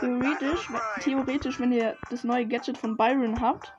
Theoretisch, 0.00 0.68
theoretisch, 1.00 1.60
wenn 1.60 1.72
ihr 1.72 1.96
das 2.10 2.24
neue 2.24 2.46
Gadget 2.46 2.78
von 2.78 2.96
Byron 2.96 3.40
habt, 3.40 3.72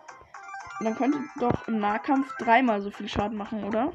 dann 0.82 0.95
könnt 0.95 1.15
ihr 1.15 1.23
doch 1.39 1.67
im 1.67 1.79
Nahkampf 1.79 2.34
dreimal 2.38 2.82
so 2.82 2.91
viel 2.91 3.10
Schaden 3.10 3.38
machen, 3.38 3.63
oder? 3.63 3.91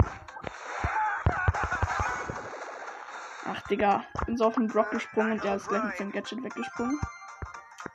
Digga. 3.71 4.05
Bin 4.27 4.37
so 4.37 4.45
auf 4.45 4.55
den 4.55 4.69
Block 4.69 4.91
gesprungen 4.91 5.33
und 5.33 5.45
der 5.45 5.57
ist 5.57 5.69
gleich 5.69 5.85
mit 5.85 5.97
seinem 5.97 6.13
Gadget 6.13 6.43
weggesprungen. 6.43 6.99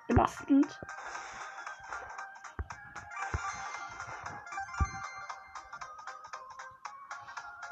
Belastend. 0.08 0.80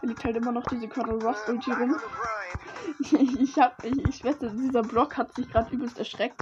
Da 0.02 0.08
liegt 0.08 0.24
halt 0.24 0.38
immer 0.38 0.52
noch 0.52 0.66
diese 0.66 0.88
Colonel 0.88 1.22
Ross 1.22 1.48
Ulti 1.48 1.72
rum. 1.72 2.00
ich 3.00 3.58
hab, 3.58 3.84
ich, 3.84 4.08
ich 4.08 4.24
wette, 4.24 4.52
dieser 4.52 4.84
Block 4.84 5.18
hat 5.18 5.34
sich 5.36 5.50
gerade 5.50 5.74
übelst 5.74 5.98
erschreckt. 5.98 6.42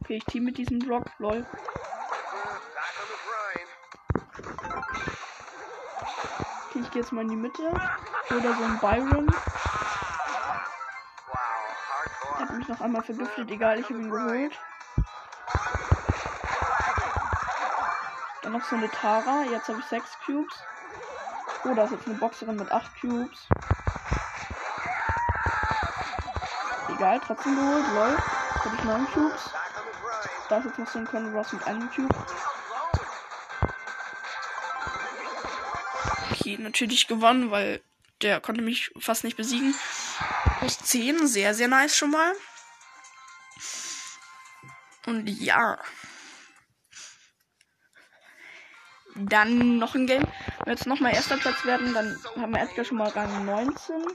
Okay, 0.00 0.16
ich 0.16 0.24
team 0.24 0.44
mit 0.44 0.58
diesem 0.58 0.78
Block, 0.80 1.04
lol. 1.18 1.46
Ich 6.80 6.90
gehe 6.90 7.02
jetzt 7.02 7.12
mal 7.12 7.22
in 7.22 7.28
die 7.28 7.36
Mitte. 7.36 7.62
Oder 8.30 8.54
so 8.54 8.64
ein 8.64 8.78
Byron. 8.78 9.28
hat 12.50 12.58
mich 12.58 12.68
noch 12.68 12.80
einmal 12.80 13.02
vergiftet. 13.02 13.50
Egal, 13.50 13.78
ich 13.78 13.84
habe 13.84 14.00
ihn 14.00 14.10
geholt. 14.10 14.58
Dann 18.42 18.52
noch 18.52 18.64
so 18.64 18.76
eine 18.76 18.90
Tara. 18.90 19.44
Jetzt 19.50 19.68
habe 19.68 19.78
ich 19.78 19.84
6 19.86 20.18
Cubes. 20.26 20.54
Oh, 21.64 21.74
da 21.74 21.84
ist 21.84 21.92
jetzt 21.92 22.06
eine 22.06 22.16
Boxerin 22.16 22.56
mit 22.56 22.70
8 22.72 23.00
Cubes. 23.00 23.46
Egal, 26.88 27.20
trotzdem 27.26 27.56
geholt. 27.56 27.84
Läuft. 27.94 28.22
Jetzt 28.54 28.64
habe 28.64 28.76
ich 28.76 28.84
9 28.84 29.12
Cubes. 29.12 29.50
Da 30.48 30.56
ist 30.58 30.64
jetzt 30.64 30.78
noch 30.78 30.88
so 30.88 30.98
ein 30.98 31.06
Colonel 31.06 31.36
Ross 31.36 31.52
mit 31.52 31.66
einem 31.66 31.88
Cube. 31.90 32.14
Okay, 36.50 36.62
natürlich 36.62 37.06
gewonnen, 37.06 37.50
weil 37.52 37.80
der 38.22 38.40
konnte 38.40 38.62
mich 38.62 38.90
fast 38.98 39.22
nicht 39.22 39.36
besiegen. 39.36 39.74
Plus 40.58 40.78
10, 40.78 41.26
sehr, 41.28 41.54
sehr 41.54 41.68
nice 41.68 41.96
schon 41.96 42.10
mal. 42.10 42.32
Und 45.06 45.28
ja. 45.28 45.78
Dann 49.14 49.78
noch 49.78 49.94
ein 49.94 50.06
Game. 50.06 50.26
Wenn 50.64 50.74
jetzt 50.74 50.86
nochmal 50.86 51.14
erster 51.14 51.36
Platz 51.36 51.64
werden, 51.64 51.94
dann 51.94 52.18
haben 52.36 52.52
wir 52.52 52.62
Edgar 52.62 52.84
schon 52.84 52.98
mal 52.98 53.08
Rang 53.10 53.44
19. 53.44 54.06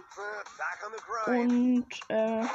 Und, 1.27 1.87
äh. 2.09 2.45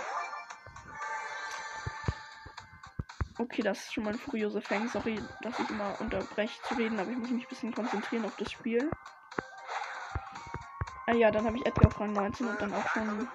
Okay, 3.38 3.62
das 3.62 3.78
ist 3.78 3.94
schon 3.94 4.04
mal 4.04 4.12
ein 4.12 4.18
furiose 4.18 4.60
Fang. 4.60 4.88
Sorry, 4.88 5.18
dass 5.40 5.58
ich 5.58 5.70
immer 5.70 5.98
unterbreche 6.00 6.60
zu 6.68 6.74
reden, 6.74 6.98
aber 6.98 7.10
ich 7.10 7.16
muss 7.16 7.30
mich 7.30 7.44
ein 7.44 7.48
bisschen 7.48 7.74
konzentrieren 7.74 8.26
auf 8.26 8.36
das 8.36 8.52
Spiel. 8.52 8.90
Ah 11.10 11.14
ja, 11.14 11.30
dann 11.32 11.44
habe 11.44 11.56
ich 11.56 11.66
Edgar 11.66 11.88
auf 11.88 11.98
Rang 11.98 12.12
19 12.12 12.46
und 12.46 12.60
dann 12.60 12.72
auch 12.72 12.88
schon 12.90 13.28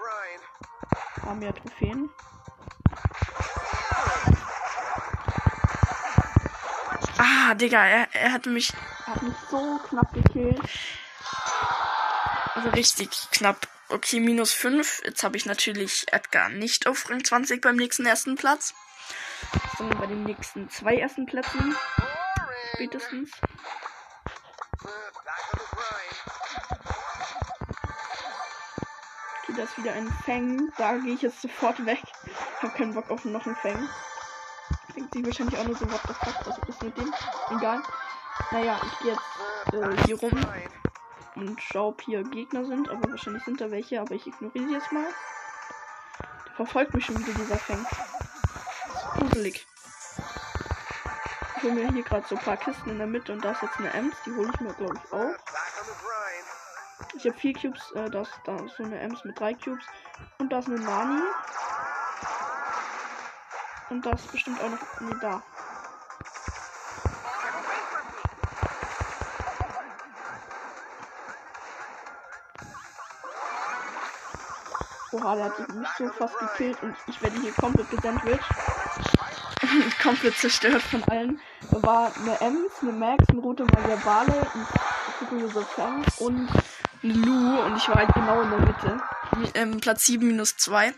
paar 1.22 1.36
mehr 1.36 1.54
Trophäen. 1.54 2.10
Ah, 7.18 7.54
Digga, 7.56 7.86
er, 7.86 8.08
er 8.14 8.32
hat 8.32 8.46
mich, 8.46 8.72
hat 9.06 9.22
mich 9.24 9.34
so 9.50 9.80
knapp 9.90 10.14
gekillt. 10.14 10.62
Also 12.54 12.70
richtig 12.70 13.10
knapp. 13.32 13.68
Okay, 13.90 14.22
minus 14.22 14.54
5. 14.54 15.02
Jetzt 15.04 15.24
habe 15.24 15.36
ich 15.36 15.46
natürlich 15.46 16.06
Edgar 16.14 16.48
nicht 16.48 16.88
auf 16.88 17.10
Rang 17.10 17.26
20 17.26 17.62
beim 17.62 17.76
nächsten 17.76 18.06
ersten 18.06 18.36
Platz. 18.36 18.74
Sondern 19.78 20.00
bei 20.00 20.06
den 20.06 20.24
nächsten 20.24 20.70
zwei 20.70 20.96
ersten 20.96 21.26
Plätzen. 21.26 21.76
Spätestens. 22.74 23.32
Da 29.56 29.64
ist 29.64 29.78
wieder 29.78 29.94
ein 29.94 30.08
Fang. 30.26 30.72
Da 30.78 30.94
gehe 30.98 31.14
ich 31.14 31.22
jetzt 31.22 31.42
sofort 31.42 31.86
weg. 31.86 32.02
Ich 32.26 32.64
habe 32.64 32.78
keinen 32.78 32.94
Bock 32.94 33.10
auf 33.10 33.26
noch 33.26 33.46
einen 33.46 33.56
Fang. 33.56 33.90
Denkt 34.96 35.14
sich 35.14 35.26
wahrscheinlich 35.26 35.60
auch 35.60 35.66
nur 35.66 35.76
so, 35.76 35.92
what 35.92 36.02
the 36.08 36.14
fuck, 36.14 36.48
was 36.48 36.58
ist 36.70 36.84
mit 36.84 36.98
dem? 36.98 37.14
Egal. 37.56 37.82
Naja, 38.52 38.80
ich 38.86 39.00
gehe 39.00 39.12
jetzt 39.12 40.00
äh, 40.00 40.06
hier 40.06 40.20
rum 40.20 40.46
und 41.36 41.62
schau, 41.62 41.90
ob 41.90 42.02
hier 42.02 42.24
Gegner 42.24 42.66
sind. 42.66 42.90
Aber 42.90 43.12
wahrscheinlich 43.12 43.44
sind 43.44 43.60
da 43.62 43.72
welche, 43.72 44.00
aber 44.00 44.12
ich 44.12 44.26
ignoriere 44.28 44.68
sie 44.68 44.74
jetzt 44.74 44.92
mal. 44.92 45.08
Der 46.46 46.54
verfolgt 46.56 46.94
mich 46.94 47.06
schon 47.06 47.20
wieder, 47.20 47.34
dieser 47.34 47.58
Fang. 47.58 47.86
Gruselig. 49.18 49.66
Ich 51.58 51.64
hole 51.64 51.74
mir 51.74 51.92
hier 51.92 52.04
gerade 52.04 52.28
so 52.28 52.36
ein 52.36 52.42
paar 52.42 52.58
Kisten 52.58 52.90
in 52.90 52.98
der 52.98 53.08
Mitte 53.08 53.34
und 53.34 53.44
da 53.44 53.52
ist 53.52 53.62
jetzt 53.62 53.78
eine 53.78 53.94
Ems, 53.94 54.16
die 54.26 54.32
hole 54.36 54.52
ich 54.54 54.60
mir, 54.60 54.74
glaube 54.74 54.96
ich, 55.04 55.14
auch. 55.14 55.36
Ich 57.26 57.32
habe 57.32 57.40
vier 57.40 57.54
Cubes, 57.54 57.92
äh, 57.94 58.08
das, 58.12 58.30
da 58.44 58.56
ist 58.58 58.78
so 58.78 58.84
eine 58.84 59.00
Ems 59.00 59.26
mit 59.26 59.40
drei 59.40 59.56
Cubes. 59.56 59.84
Und 60.38 60.54
da 60.54 60.60
ist 60.60 60.68
eine 60.68 60.80
Nani. 60.80 61.24
Und 63.90 64.06
das 64.06 64.22
bestimmt 64.28 64.62
auch 64.62 64.70
noch. 64.70 65.02
Nee, 65.02 65.16
da. 65.22 65.42
Oha, 75.12 75.36
der 75.36 75.46
hat 75.46 75.70
mich 75.74 75.88
so 75.98 76.08
fast 76.10 76.38
gekillt 76.38 76.78
und 76.84 76.96
ich 77.08 77.20
werde 77.24 77.42
hier 77.42 77.54
komplett 77.54 77.90
gesandwiched. 77.90 78.46
komplett 80.04 80.38
zerstört 80.38 80.84
von 80.84 81.04
allen. 81.06 81.42
Da 81.72 81.82
war 81.82 82.12
eine 82.18 82.40
Ems, 82.40 82.74
eine 82.84 82.92
Max, 82.92 83.28
eine 83.30 83.40
rote 83.40 83.66
Maria 83.66 83.96
Bale, 83.96 84.48
ein 84.54 84.68
Fukuyoso 85.18 85.66
und 86.20 86.50
eine 87.06 87.14
Lu 87.14 87.62
und 87.62 87.78
ich 87.78 87.88
war 87.88 87.96
halt 87.96 88.14
genau 88.14 88.42
in 88.42 88.50
der 88.50 88.60
Mitte. 88.60 89.02
Ähm, 89.54 89.80
Platz 89.80 90.06
7 90.06 90.26
minus 90.26 90.58
2. 90.58 90.94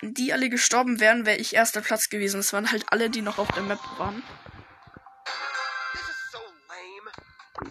Wenn 0.00 0.14
die 0.14 0.32
alle 0.32 0.50
gestorben 0.50 1.00
wären, 1.00 1.26
wäre 1.26 1.38
ich 1.38 1.54
erster 1.54 1.80
Platz 1.80 2.08
gewesen. 2.08 2.38
Das 2.38 2.52
waren 2.52 2.70
halt 2.70 2.84
alle, 2.92 3.08
die 3.08 3.22
noch 3.22 3.38
auf 3.38 3.48
der 3.52 3.62
Map 3.62 3.80
waren. 3.98 4.22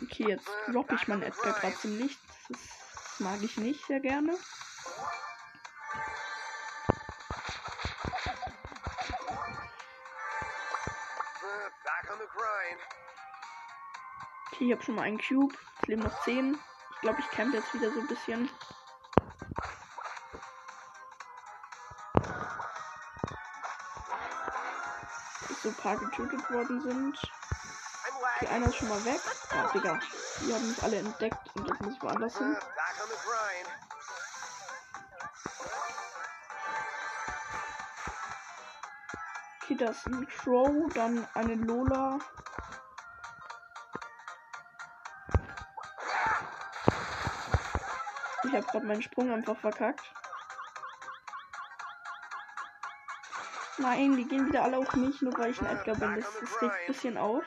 Okay, 0.03 0.29
jetzt 0.29 0.47
droppe 0.67 0.95
ich 0.95 1.07
meinen 1.07 1.23
Edgar 1.23 1.53
gerade 1.53 1.75
ziemlich. 1.75 2.17
Das, 2.49 2.59
ist, 2.59 2.69
das 2.95 3.19
mag 3.19 3.41
ich 3.43 3.57
nicht 3.57 3.85
sehr 3.85 3.99
gerne. 3.99 4.33
Okay, 14.53 14.65
ich 14.65 14.71
habe 14.71 14.83
schon 14.83 14.95
mal 14.95 15.03
einen 15.03 15.19
Cube. 15.19 15.55
Noch 15.87 16.23
10. 16.23 16.57
Ich 16.93 17.01
glaube, 17.01 17.19
ich 17.19 17.29
camp 17.31 17.53
jetzt 17.53 17.73
wieder 17.73 17.91
so 17.91 17.99
ein 17.99 18.07
bisschen. 18.07 18.49
Bis 25.47 25.61
so 25.61 25.69
ein 25.69 25.75
paar 25.75 25.97
getötet 25.97 26.49
worden 26.49 26.81
sind. 26.81 27.19
Die 28.39 28.47
einer 28.47 28.67
ist 28.67 28.77
schon 28.77 28.87
mal 28.87 29.03
weg. 29.03 29.19
Ja, 29.51 29.67
Digga. 29.73 29.99
Die 30.39 30.53
haben 30.53 30.67
mich 30.69 30.81
alle 30.81 30.97
entdeckt 30.97 31.55
und 31.55 31.67
jetzt 31.67 31.81
muss 31.81 31.93
ich 31.93 32.01
woanders 32.01 32.37
hin. 32.37 32.57
Okay, 39.63 39.75
das 39.75 39.97
ist 39.97 40.07
ein 40.07 40.27
Crow, 40.27 40.93
dann 40.93 41.27
eine 41.33 41.55
Lola. 41.55 42.19
Ich 48.51 48.57
habe 48.57 48.67
gerade 48.67 48.85
meinen 48.85 49.01
Sprung 49.01 49.31
einfach 49.31 49.55
verkackt. 49.55 50.03
Nein, 53.77 54.17
die 54.17 54.25
gehen 54.25 54.45
wieder 54.45 54.63
alle 54.63 54.77
auf 54.77 54.93
mich, 54.93 55.21
nur 55.21 55.37
weil 55.37 55.51
ich 55.51 55.61
ein 55.61 55.67
Edgar 55.67 55.95
bin. 55.95 56.15
Das, 56.17 56.25
das 56.37 56.61
regt 56.61 56.73
ein 56.73 56.87
bisschen 56.87 57.17
auf. 57.17 57.45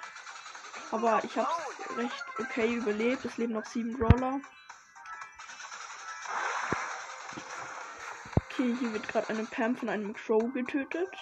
Aber 0.93 1.23
ich 1.23 1.37
habe 1.37 1.51
recht 1.99 2.25
okay 2.38 2.77
überlebt. 2.77 3.23
Es 3.27 3.37
leben 3.37 3.53
noch 3.53 3.67
sieben 3.67 3.99
Brawler. 3.99 4.40
Okay, 8.47 8.75
hier 8.81 8.93
wird 8.95 9.07
gerade 9.07 9.29
eine 9.29 9.45
Pam 9.45 9.77
von 9.77 9.90
einem 9.90 10.14
Crow 10.14 10.51
getötet. 10.55 11.14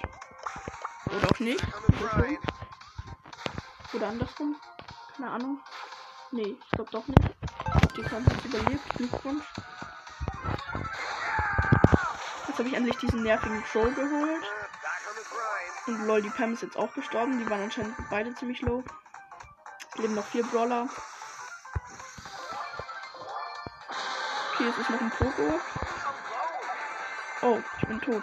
Oder 1.07 1.29
auch 1.29 1.41
nicht. 1.41 1.67
Oder, 3.93 4.07
andersrum. 4.07 4.55
Keine 5.17 5.31
Ahnung. 5.31 5.61
Nee, 6.31 6.57
ich 6.57 6.71
glaube 6.71 6.91
doch 6.93 7.07
nicht. 7.09 7.42
Die 7.97 8.03
Pam 8.03 8.25
hat 8.25 8.45
überlebt. 8.45 8.89
Glückwunsch. 8.97 9.45
Jetzt 12.49 12.59
habe 12.59 12.69
ich 12.69 12.75
endlich 12.75 12.97
diesen 12.97 13.23
nervigen 13.23 13.63
Crow 13.65 13.95
geholt. 13.95 14.45
Und 15.87 16.07
lol, 16.07 16.23
die 16.23 16.31
Pam 16.31 16.55
ist 16.55 16.63
jetzt 16.63 16.77
auch 16.77 16.93
gestorben. 16.95 17.39
Die 17.39 17.51
waren 17.51 17.63
anscheinend 17.63 17.95
beide 18.09 18.35
ziemlich 18.35 18.61
low. 18.63 18.83
Leben 19.97 20.15
noch 20.15 20.27
vier 20.27 20.45
Brawler. 20.45 20.89
Okay, 24.55 24.69
es 24.69 24.79
ist 24.79 24.91
noch 24.91 25.01
ein 25.01 25.11
Pogo. 25.11 25.61
Oh, 27.43 27.61
ich 27.81 27.89
bin 27.89 28.01
tot. 28.01 28.23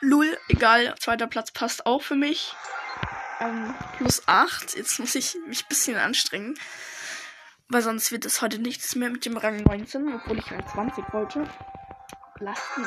Lul, 0.00 0.38
egal. 0.48 0.94
Zweiter 0.98 1.26
Platz 1.26 1.50
passt 1.50 1.84
auch 1.84 2.02
für 2.02 2.16
mich. 2.16 2.54
Ähm, 3.40 3.74
plus 3.96 4.22
8. 4.26 4.76
Jetzt 4.76 4.98
muss 4.98 5.14
ich 5.14 5.36
mich 5.46 5.64
ein 5.64 5.68
bisschen 5.68 5.96
anstrengen. 5.96 6.58
Weil 7.70 7.82
sonst 7.82 8.10
wird 8.10 8.24
es 8.24 8.42
heute 8.42 8.58
nichts 8.58 8.96
mehr 8.96 9.10
mit 9.10 9.24
dem 9.24 9.36
Rang 9.36 9.62
19, 9.62 10.14
obwohl 10.14 10.38
ich 10.38 10.50
Rang 10.50 10.66
20 10.66 11.04
wollte. 11.12 11.48
Lasten. 12.40 12.84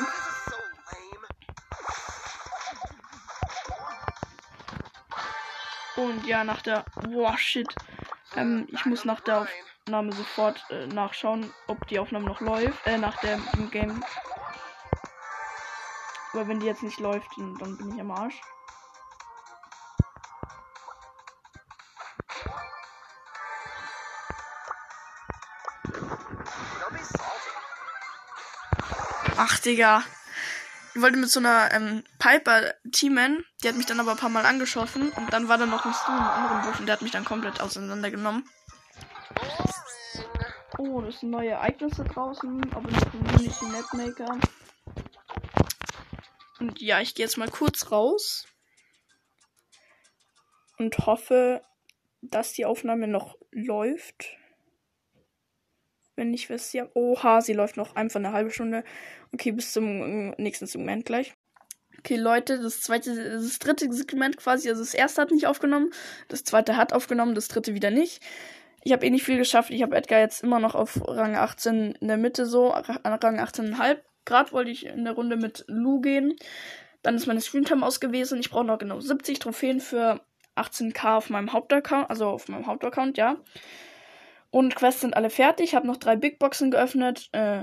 Und 5.96 6.26
ja, 6.26 6.44
nach 6.44 6.60
der. 6.60 6.84
Boah, 7.02 7.38
shit. 7.38 7.74
Ähm, 8.36 8.66
ich 8.70 8.84
muss 8.84 9.06
nach 9.06 9.20
der 9.20 9.46
Aufnahme 9.86 10.12
sofort 10.12 10.62
äh, 10.68 10.86
nachschauen, 10.88 11.50
ob 11.66 11.86
die 11.86 11.98
Aufnahme 11.98 12.26
noch 12.26 12.40
läuft. 12.40 12.86
Äh, 12.86 12.98
nach 12.98 13.16
dem 13.20 13.70
Game. 13.70 14.04
Aber 16.34 16.46
wenn 16.46 16.60
die 16.60 16.66
jetzt 16.66 16.82
nicht 16.82 17.00
läuft, 17.00 17.30
dann 17.38 17.76
bin 17.78 17.94
ich 17.94 18.00
am 18.00 18.10
Arsch. 18.10 18.38
Ach, 29.36 29.58
Digga. 29.58 30.04
Ich 30.94 31.02
wollte 31.02 31.16
mit 31.16 31.28
so 31.28 31.40
einer 31.40 31.72
ähm, 31.72 32.04
Piper 32.20 32.74
teamen. 32.92 33.44
Die 33.62 33.68
hat 33.68 33.74
mich 33.74 33.86
dann 33.86 33.98
aber 33.98 34.12
ein 34.12 34.16
paar 34.16 34.28
Mal 34.28 34.46
angeschossen. 34.46 35.10
Und 35.10 35.32
dann 35.32 35.48
war 35.48 35.58
da 35.58 35.66
noch 35.66 35.84
ein 35.84 35.92
Stu 35.92 36.12
im 36.12 36.18
anderen 36.18 36.62
Busch 36.62 36.78
und 36.78 36.86
der 36.86 36.94
hat 36.94 37.02
mich 37.02 37.10
dann 37.10 37.24
komplett 37.24 37.60
auseinandergenommen. 37.60 38.48
Oh, 40.78 41.00
das 41.00 41.18
sind 41.18 41.30
neue 41.30 41.50
Ereignisse 41.50 42.04
draußen. 42.04 42.72
Aber 42.72 42.88
noch 42.88 43.12
ein 43.12 43.40
Unity 43.40 43.64
Mapmaker. 43.64 44.38
Und 46.60 46.80
ja, 46.80 47.00
ich 47.00 47.16
gehe 47.16 47.26
jetzt 47.26 47.36
mal 47.36 47.50
kurz 47.50 47.90
raus. 47.90 48.46
Und 50.78 50.96
hoffe, 50.98 51.60
dass 52.22 52.52
die 52.52 52.66
Aufnahme 52.66 53.08
noch 53.08 53.36
läuft. 53.50 54.36
Wenn 56.16 56.32
ich 56.32 56.48
wisst, 56.48 56.74
ja. 56.74 56.88
Oha, 56.94 57.40
sie 57.40 57.52
läuft 57.52 57.76
noch 57.76 57.96
einfach 57.96 58.20
eine 58.20 58.32
halbe 58.32 58.50
Stunde. 58.50 58.84
Okay, 59.32 59.52
bis 59.52 59.72
zum 59.72 60.32
äh, 60.32 60.42
nächsten 60.42 60.66
Segment 60.66 61.04
gleich. 61.04 61.34
Okay, 61.98 62.16
Leute, 62.16 62.60
das 62.60 62.82
zweite, 62.82 63.14
das 63.32 63.58
dritte 63.58 63.90
Segment 63.92 64.36
quasi, 64.36 64.68
also 64.68 64.82
das 64.82 64.94
erste 64.94 65.22
hat 65.22 65.30
nicht 65.30 65.46
aufgenommen, 65.46 65.90
das 66.28 66.44
zweite 66.44 66.76
hat 66.76 66.92
aufgenommen, 66.92 67.34
das 67.34 67.48
dritte 67.48 67.74
wieder 67.74 67.90
nicht. 67.90 68.20
Ich 68.82 68.92
habe 68.92 69.06
eh 69.06 69.10
nicht 69.10 69.24
viel 69.24 69.38
geschafft. 69.38 69.70
Ich 69.70 69.82
habe 69.82 69.96
Edgar 69.96 70.20
jetzt 70.20 70.42
immer 70.42 70.60
noch 70.60 70.74
auf 70.74 71.00
Rang 71.08 71.34
18 71.34 71.92
in 71.92 72.08
der 72.08 72.18
Mitte 72.18 72.44
so, 72.44 72.68
Rang 72.68 73.38
18,5. 73.38 73.96
Gerade 74.26 74.52
wollte 74.52 74.70
ich 74.70 74.84
in 74.86 75.04
der 75.04 75.14
Runde 75.14 75.36
mit 75.36 75.64
Lu 75.68 76.02
gehen. 76.02 76.36
Dann 77.02 77.14
ist 77.14 77.26
meine 77.26 77.40
Screentime 77.40 77.84
aus 77.84 78.00
gewesen. 78.00 78.40
Ich 78.40 78.50
brauche 78.50 78.64
noch 78.64 78.78
genau 78.78 79.00
70 79.00 79.38
Trophäen 79.38 79.80
für 79.80 80.20
18k 80.56 81.16
auf 81.16 81.30
meinem 81.30 81.52
Hauptaccount, 81.52 82.10
also 82.10 82.26
auf 82.26 82.48
meinem 82.48 82.66
Hauptaccount, 82.66 83.16
ja. 83.16 83.36
Und 84.54 84.76
Quests 84.76 85.00
sind 85.00 85.16
alle 85.16 85.30
fertig. 85.30 85.70
Ich 85.70 85.74
habe 85.74 85.88
noch 85.88 85.96
drei 85.96 86.14
Big 86.14 86.38
Boxen 86.38 86.70
geöffnet. 86.70 87.28
Äh, 87.32 87.62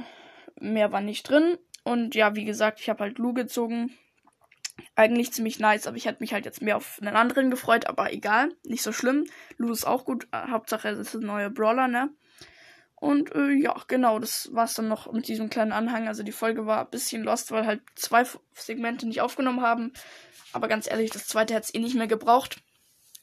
mehr 0.60 0.92
war 0.92 1.00
nicht 1.00 1.24
drin. 1.24 1.58
Und 1.86 2.16
ja, 2.16 2.36
wie 2.36 2.44
gesagt, 2.44 2.82
ich 2.82 2.90
habe 2.90 3.06
halt 3.06 3.18
Lu 3.18 3.34
gezogen. 3.34 3.98
Eigentlich 4.98 5.32
ziemlich 5.32 5.58
nice, 5.58 5.88
aber 5.88 5.96
ich 5.96 6.06
hätte 6.06 6.20
mich 6.20 6.34
halt 6.34 6.44
jetzt 6.44 6.62
mehr 6.62 6.76
auf 6.76 7.00
einen 7.02 7.16
anderen 7.16 7.50
gefreut, 7.50 7.88
aber 7.88 8.12
egal, 8.12 8.50
nicht 8.66 8.84
so 8.84 8.92
schlimm. 8.92 9.24
Lu 9.56 9.72
ist 9.72 9.88
auch 9.88 10.04
gut. 10.04 10.28
Äh, 10.34 10.50
Hauptsache, 10.50 10.90
es 10.90 11.00
ist 11.00 11.14
ein 11.14 11.26
neuer 11.26 11.50
Brawler, 11.50 11.88
ne? 11.88 12.10
Und 12.96 13.34
äh, 13.36 13.52
ja, 13.54 13.74
genau, 13.88 14.20
das 14.20 14.50
war's 14.52 14.74
dann 14.74 14.90
noch 14.90 15.10
mit 15.14 15.30
diesem 15.30 15.50
kleinen 15.50 15.72
Anhang. 15.72 16.10
Also 16.10 16.24
die 16.24 16.34
Folge 16.34 16.66
war 16.66 16.82
ein 16.82 16.92
bisschen 16.92 17.24
lost, 17.24 17.52
weil 17.52 17.66
halt 17.66 17.84
zwei 17.96 18.26
Segmente 18.54 19.08
nicht 19.08 19.22
aufgenommen 19.22 19.62
haben. 19.62 19.94
Aber 20.52 20.68
ganz 20.68 20.92
ehrlich, 20.92 21.12
das 21.12 21.26
zweite 21.26 21.54
hätte 21.54 21.68
es 21.68 21.74
eh 21.74 21.80
nicht 21.80 21.96
mehr 21.96 22.08
gebraucht. 22.08 22.62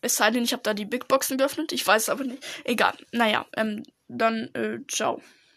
Es 0.01 0.17
sei 0.17 0.31
denn, 0.31 0.45
ich 0.45 0.53
habe 0.53 0.63
da 0.63 0.75
die 0.75 0.85
Big 0.85 1.09
Boxen 1.09 1.39
geöffnet. 1.39 1.73
Ich 1.73 1.87
weiß 1.87 2.09
aber 2.09 2.25
nicht. 2.25 2.45
Egal. 2.65 2.95
Naja, 3.13 3.47
ähm, 3.57 3.83
dann, 4.09 4.51
äh, 4.55 4.79
ciao. 4.89 5.21